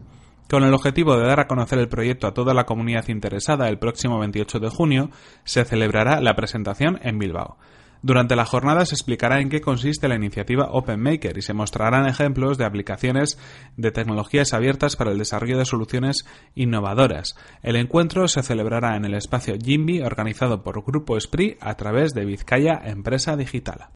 Con 0.47 0.63
el 0.63 0.75
objetivo 0.75 1.17
de 1.17 1.25
dar 1.25 1.39
a 1.39 1.47
conocer 1.47 1.79
el 1.79 1.89
proyecto 1.89 2.27
a 2.27 2.35
toda 2.35 2.53
la 2.53 2.67
comunidad 2.67 3.07
interesada 3.07 3.67
el 3.67 3.79
próximo 3.79 4.19
28 4.19 4.59
de 4.59 4.69
junio, 4.69 5.09
se 5.43 5.65
celebrará 5.65 6.21
la 6.21 6.35
presentación 6.35 6.99
en 7.01 7.17
Bilbao. 7.17 7.57
Durante 8.03 8.35
la 8.35 8.45
jornada 8.45 8.85
se 8.85 8.95
explicará 8.95 9.41
en 9.41 9.49
qué 9.49 9.61
consiste 9.61 10.07
la 10.07 10.15
iniciativa 10.15 10.69
OpenMaker 10.71 11.37
y 11.37 11.41
se 11.41 11.53
mostrarán 11.53 12.07
ejemplos 12.07 12.57
de 12.57 12.65
aplicaciones 12.65 13.37
de 13.77 13.91
tecnologías 13.91 14.53
abiertas 14.53 14.95
para 14.95 15.11
el 15.11 15.19
desarrollo 15.19 15.57
de 15.57 15.65
soluciones 15.65 16.25
innovadoras. 16.55 17.35
El 17.61 17.75
encuentro 17.75 18.27
se 18.27 18.41
celebrará 18.41 18.95
en 18.95 19.05
el 19.05 19.13
espacio 19.13 19.55
Jimby 19.61 20.01
organizado 20.01 20.63
por 20.63 20.83
Grupo 20.83 21.19
Spree 21.19 21.57
a 21.61 21.75
través 21.75 22.13
de 22.13 22.25
Vizcaya 22.25 22.81
Empresa 22.83 23.35
Digital. 23.35 23.89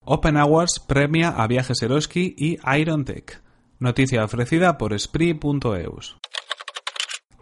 Open 0.00 0.36
Awards 0.36 0.80
premia 0.86 1.30
a 1.30 1.46
Viajes 1.46 1.82
Eroski 1.82 2.34
y 2.38 2.58
Iron 2.78 3.04
Tech. 3.04 3.42
Noticia 3.78 4.24
ofrecida 4.24 4.78
por 4.78 4.98
Spree.eus. 4.98 6.16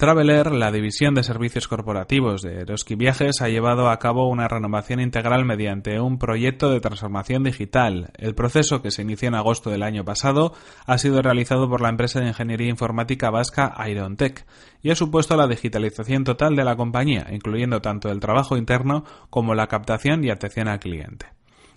Traveler, 0.04 0.52
la 0.52 0.70
división 0.70 1.14
de 1.14 1.22
servicios 1.22 1.66
corporativos 1.66 2.42
de 2.42 2.60
Eroski 2.60 2.94
Viajes, 2.94 3.40
ha 3.40 3.48
llevado 3.48 3.88
a 3.88 3.98
cabo 3.98 4.28
una 4.28 4.48
renovación 4.48 5.00
integral 5.00 5.46
mediante 5.46 5.98
un 5.98 6.18
proyecto 6.18 6.70
de 6.70 6.80
transformación 6.80 7.42
digital. 7.42 8.10
El 8.18 8.34
proceso, 8.34 8.82
que 8.82 8.90
se 8.90 9.00
inició 9.00 9.28
en 9.28 9.34
agosto 9.34 9.70
del 9.70 9.82
año 9.82 10.04
pasado, 10.04 10.52
ha 10.84 10.98
sido 10.98 11.22
realizado 11.22 11.70
por 11.70 11.80
la 11.80 11.88
empresa 11.88 12.20
de 12.20 12.26
ingeniería 12.26 12.68
informática 12.68 13.30
vasca 13.30 13.74
Irontech 13.88 14.44
y 14.82 14.90
ha 14.90 14.94
supuesto 14.94 15.38
la 15.38 15.48
digitalización 15.48 16.24
total 16.24 16.54
de 16.54 16.64
la 16.64 16.76
compañía, 16.76 17.28
incluyendo 17.32 17.80
tanto 17.80 18.10
el 18.10 18.20
trabajo 18.20 18.58
interno 18.58 19.04
como 19.30 19.54
la 19.54 19.68
captación 19.68 20.22
y 20.22 20.28
atención 20.28 20.68
al 20.68 20.80
cliente. 20.80 21.28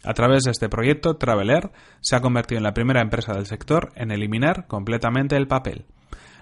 A 0.04 0.14
través 0.14 0.44
de 0.44 0.52
este 0.52 0.68
proyecto, 0.68 1.16
Traveler 1.16 1.72
se 2.02 2.18
ha 2.18 2.22
convertido 2.22 2.58
en 2.58 2.66
la 2.66 2.74
primera 2.74 3.00
empresa 3.00 3.32
del 3.32 3.46
sector 3.46 3.94
en 3.96 4.12
eliminar 4.12 4.68
completamente 4.68 5.38
el 5.38 5.48
papel. 5.48 5.86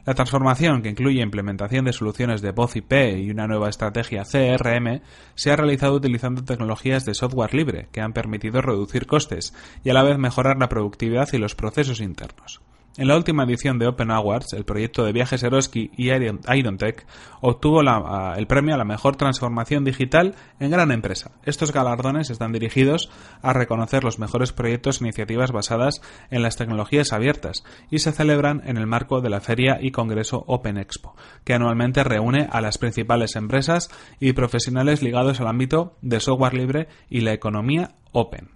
La 0.05 0.13
transformación, 0.13 0.83
que 0.83 0.89
incluye 0.89 1.21
implementación 1.21 1.85
de 1.85 1.93
soluciones 1.93 2.43
de 2.43 2.51
voz 2.51 2.75
IP 2.75 2.93
y 3.17 3.31
una 3.31 3.47
nueva 3.47 3.69
estrategia 3.69 4.23
CRM, 4.23 5.01
se 5.33 5.51
ha 5.51 5.55
realizado 5.55 5.95
utilizando 5.95 6.43
tecnologías 6.43 7.05
de 7.05 7.15
software 7.15 7.55
libre 7.55 7.87
que 7.91 8.01
han 8.01 8.13
permitido 8.13 8.61
reducir 8.61 9.07
costes 9.07 9.55
y 9.83 9.89
a 9.89 9.93
la 9.93 10.03
vez 10.03 10.19
mejorar 10.19 10.57
la 10.59 10.69
productividad 10.69 11.29
y 11.33 11.39
los 11.39 11.55
procesos 11.55 12.01
internos. 12.01 12.61
En 12.97 13.09
la 13.09 13.17
última 13.17 13.43
edición 13.43 13.77
de 13.77 13.87
Open 13.87 14.09
Awards, 14.09 14.53
el 14.53 14.63
proyecto 14.63 15.03
de 15.03 15.11
viajes 15.11 15.43
Eroski 15.43 15.91
y 15.97 16.11
Irontech 16.11 17.05
obtuvo 17.41 17.81
el 17.81 18.47
premio 18.47 18.73
a 18.73 18.77
la 18.77 18.85
mejor 18.85 19.17
transformación 19.17 19.83
digital 19.83 20.35
en 20.61 20.71
gran 20.71 20.91
empresa. 20.91 21.31
Estos 21.43 21.73
galardones 21.73 22.29
están 22.29 22.53
dirigidos 22.53 23.09
a 23.41 23.51
reconocer 23.51 24.05
los 24.05 24.17
mejores 24.17 24.53
proyectos 24.53 25.01
e 25.01 25.03
iniciativas 25.03 25.51
basadas 25.51 26.01
en 26.31 26.41
las 26.41 26.55
tecnologías 26.55 27.11
abiertas 27.11 27.65
y 27.91 27.99
se 27.99 28.13
celebran 28.13 28.61
en 28.65 28.77
el 28.77 28.87
marco 28.87 29.19
de 29.19 29.29
la 29.29 29.41
feria 29.41 29.77
y 29.81 29.91
congreso 29.91 30.45
Open 30.47 30.77
Expo, 30.77 31.17
que 31.43 31.53
anualmente 31.53 32.01
reúne 32.05 32.47
a 32.49 32.61
las 32.61 32.77
principales 32.77 33.35
empresas 33.35 33.89
y 34.21 34.31
profesionales 34.31 35.01
ligados 35.01 35.41
al 35.41 35.47
ámbito 35.47 35.97
de 36.01 36.21
software 36.21 36.53
libre 36.53 36.87
y 37.09 37.21
la 37.21 37.33
economía 37.33 37.95
Open. 38.13 38.51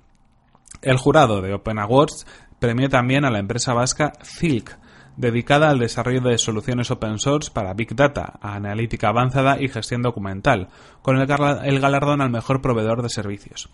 El 0.81 0.95
jurado 0.95 1.41
de 1.41 1.53
Open 1.53 1.77
Awards 1.77 2.25
premió 2.59 2.89
también 2.89 3.25
a 3.25 3.31
la 3.31 3.39
empresa 3.39 3.73
vasca 3.73 4.13
Zilk, 4.23 4.77
dedicada 5.17 5.69
al 5.69 5.79
desarrollo 5.79 6.21
de 6.21 6.37
soluciones 6.37 6.91
open 6.91 7.19
source 7.19 7.51
para 7.51 7.73
Big 7.73 7.95
Data, 7.95 8.39
analítica 8.41 9.09
avanzada 9.09 9.61
y 9.61 9.67
gestión 9.67 10.01
documental, 10.01 10.69
con 11.01 11.17
el, 11.17 11.27
galardón 11.79 12.21
al 12.21 12.29
mejor 12.29 12.61
proveedor 12.61 13.01
de 13.01 13.09
servicios. 13.09 13.69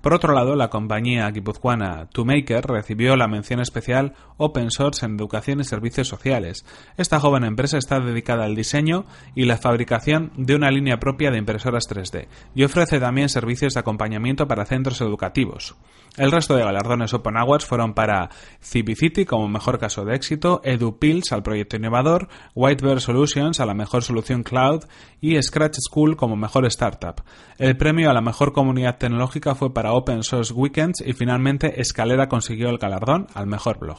Por 0.00 0.14
otro 0.14 0.34
lado, 0.34 0.56
la 0.56 0.70
compañía 0.70 1.30
guipuzcoana 1.30 2.08
TwoMaker 2.12 2.66
recibió 2.66 3.16
la 3.16 3.28
mención 3.28 3.60
especial 3.60 4.14
Open 4.36 4.70
Source 4.70 5.04
en 5.04 5.16
Educación 5.16 5.60
y 5.60 5.64
Servicios 5.64 6.08
Sociales. 6.08 6.64
Esta 6.96 7.20
joven 7.20 7.44
empresa 7.44 7.78
está 7.78 8.00
dedicada 8.00 8.44
al 8.44 8.54
diseño 8.54 9.04
y 9.34 9.44
la 9.44 9.56
fabricación 9.58 10.32
de 10.36 10.54
una 10.54 10.70
línea 10.70 10.98
propia 10.98 11.30
de 11.30 11.38
impresoras 11.38 11.88
3D 11.88 12.28
y 12.54 12.64
ofrece 12.64 13.00
también 13.00 13.28
servicios 13.28 13.74
de 13.74 13.80
acompañamiento 13.80 14.46
para 14.46 14.66
centros 14.66 15.00
educativos. 15.00 15.76
El 16.16 16.32
resto 16.32 16.56
de 16.56 16.64
galardones 16.64 17.14
Open 17.14 17.36
Awards 17.36 17.66
fueron 17.66 17.94
para 17.94 18.30
Cibicity 18.60 19.24
como 19.24 19.48
mejor 19.48 19.78
caso 19.78 20.04
de 20.04 20.16
éxito, 20.16 20.60
EduPills 20.64 21.32
al 21.32 21.42
proyecto 21.44 21.76
innovador, 21.76 22.28
Whitebird 22.54 23.00
Solutions 23.00 23.60
a 23.60 23.66
la 23.66 23.74
mejor 23.74 24.02
solución 24.02 24.42
cloud 24.42 24.84
y 25.20 25.40
Scratch 25.40 25.76
School 25.78 26.16
como 26.16 26.34
mejor 26.34 26.66
startup. 26.66 27.22
El 27.58 27.76
premio 27.76 28.10
a 28.10 28.12
la 28.12 28.20
mejor 28.20 28.52
comunidad 28.52 28.98
tecnológica 28.98 29.54
fue 29.54 29.67
para 29.72 29.92
Open 29.92 30.22
Source 30.22 30.52
Weekends 30.52 31.02
y 31.04 31.12
finalmente 31.12 31.80
Escalera 31.80 32.28
consiguió 32.28 32.70
el 32.70 32.78
galardón 32.78 33.26
al 33.34 33.46
mejor 33.46 33.78
blog. 33.78 33.98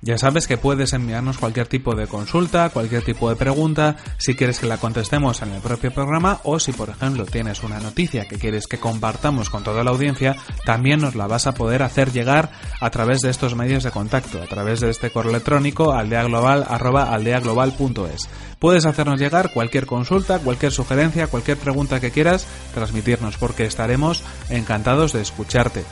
Ya 0.04 0.18
sabes 0.18 0.46
que 0.46 0.58
puedes 0.58 0.92
enviarnos 0.92 1.38
cualquier 1.38 1.66
tipo 1.66 1.94
de 1.94 2.06
consulta, 2.06 2.68
cualquier 2.68 3.02
tipo 3.02 3.30
de 3.30 3.36
pregunta, 3.36 3.96
si 4.18 4.34
quieres 4.34 4.58
que 4.58 4.66
la 4.66 4.76
contestemos 4.76 5.40
en 5.40 5.52
el 5.52 5.62
propio 5.62 5.92
programa 5.92 6.40
o 6.44 6.60
si 6.60 6.72
por 6.72 6.90
ejemplo 6.90 7.24
tienes 7.24 7.62
una 7.62 7.80
noticia 7.80 8.28
que 8.28 8.36
quieres 8.36 8.66
que 8.66 8.76
compartamos 8.76 9.48
con 9.48 9.64
toda 9.64 9.82
la 9.82 9.92
audiencia, 9.92 10.36
también 10.66 11.00
nos 11.00 11.14
la 11.14 11.26
vas 11.26 11.46
a 11.46 11.54
poder 11.54 11.82
hacer 11.82 12.12
llegar 12.12 12.50
a 12.82 12.90
través 12.90 13.20
de 13.20 13.30
estos 13.30 13.54
medios 13.54 13.82
de 13.82 13.92
contacto, 13.92 14.42
a 14.42 14.46
través 14.46 14.80
de 14.80 14.90
este 14.90 15.10
correo 15.10 15.30
electrónico 15.30 15.94
aldeaglobal@aldeaglobal.es. 15.94 18.28
Puedes 18.58 18.84
hacernos 18.84 19.18
llegar 19.18 19.54
cualquier 19.54 19.86
consulta, 19.86 20.38
cualquier 20.38 20.72
sugerencia, 20.72 21.28
cualquier 21.28 21.56
pregunta 21.56 22.00
que 22.00 22.10
quieras 22.10 22.46
transmitirnos 22.74 23.38
porque 23.38 23.64
estaremos 23.64 24.22
encantados 24.50 25.14
de 25.14 25.22
escucharte. 25.22 25.82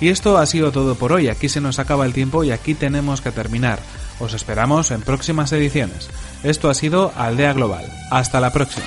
Y 0.00 0.08
esto 0.08 0.38
ha 0.38 0.46
sido 0.46 0.72
todo 0.72 0.94
por 0.94 1.12
hoy. 1.12 1.28
Aquí 1.28 1.48
se 1.48 1.60
nos 1.60 1.78
acaba 1.78 2.06
el 2.06 2.12
tiempo 2.12 2.44
y 2.44 2.50
aquí 2.50 2.74
tenemos 2.74 3.20
que 3.20 3.32
terminar. 3.32 3.80
Os 4.20 4.34
esperamos 4.34 4.90
en 4.90 5.02
próximas 5.02 5.52
ediciones. 5.52 6.08
Esto 6.42 6.70
ha 6.70 6.74
sido 6.74 7.12
Aldea 7.16 7.52
Global. 7.52 7.86
Hasta 8.10 8.40
la 8.40 8.52
próxima. 8.52 8.86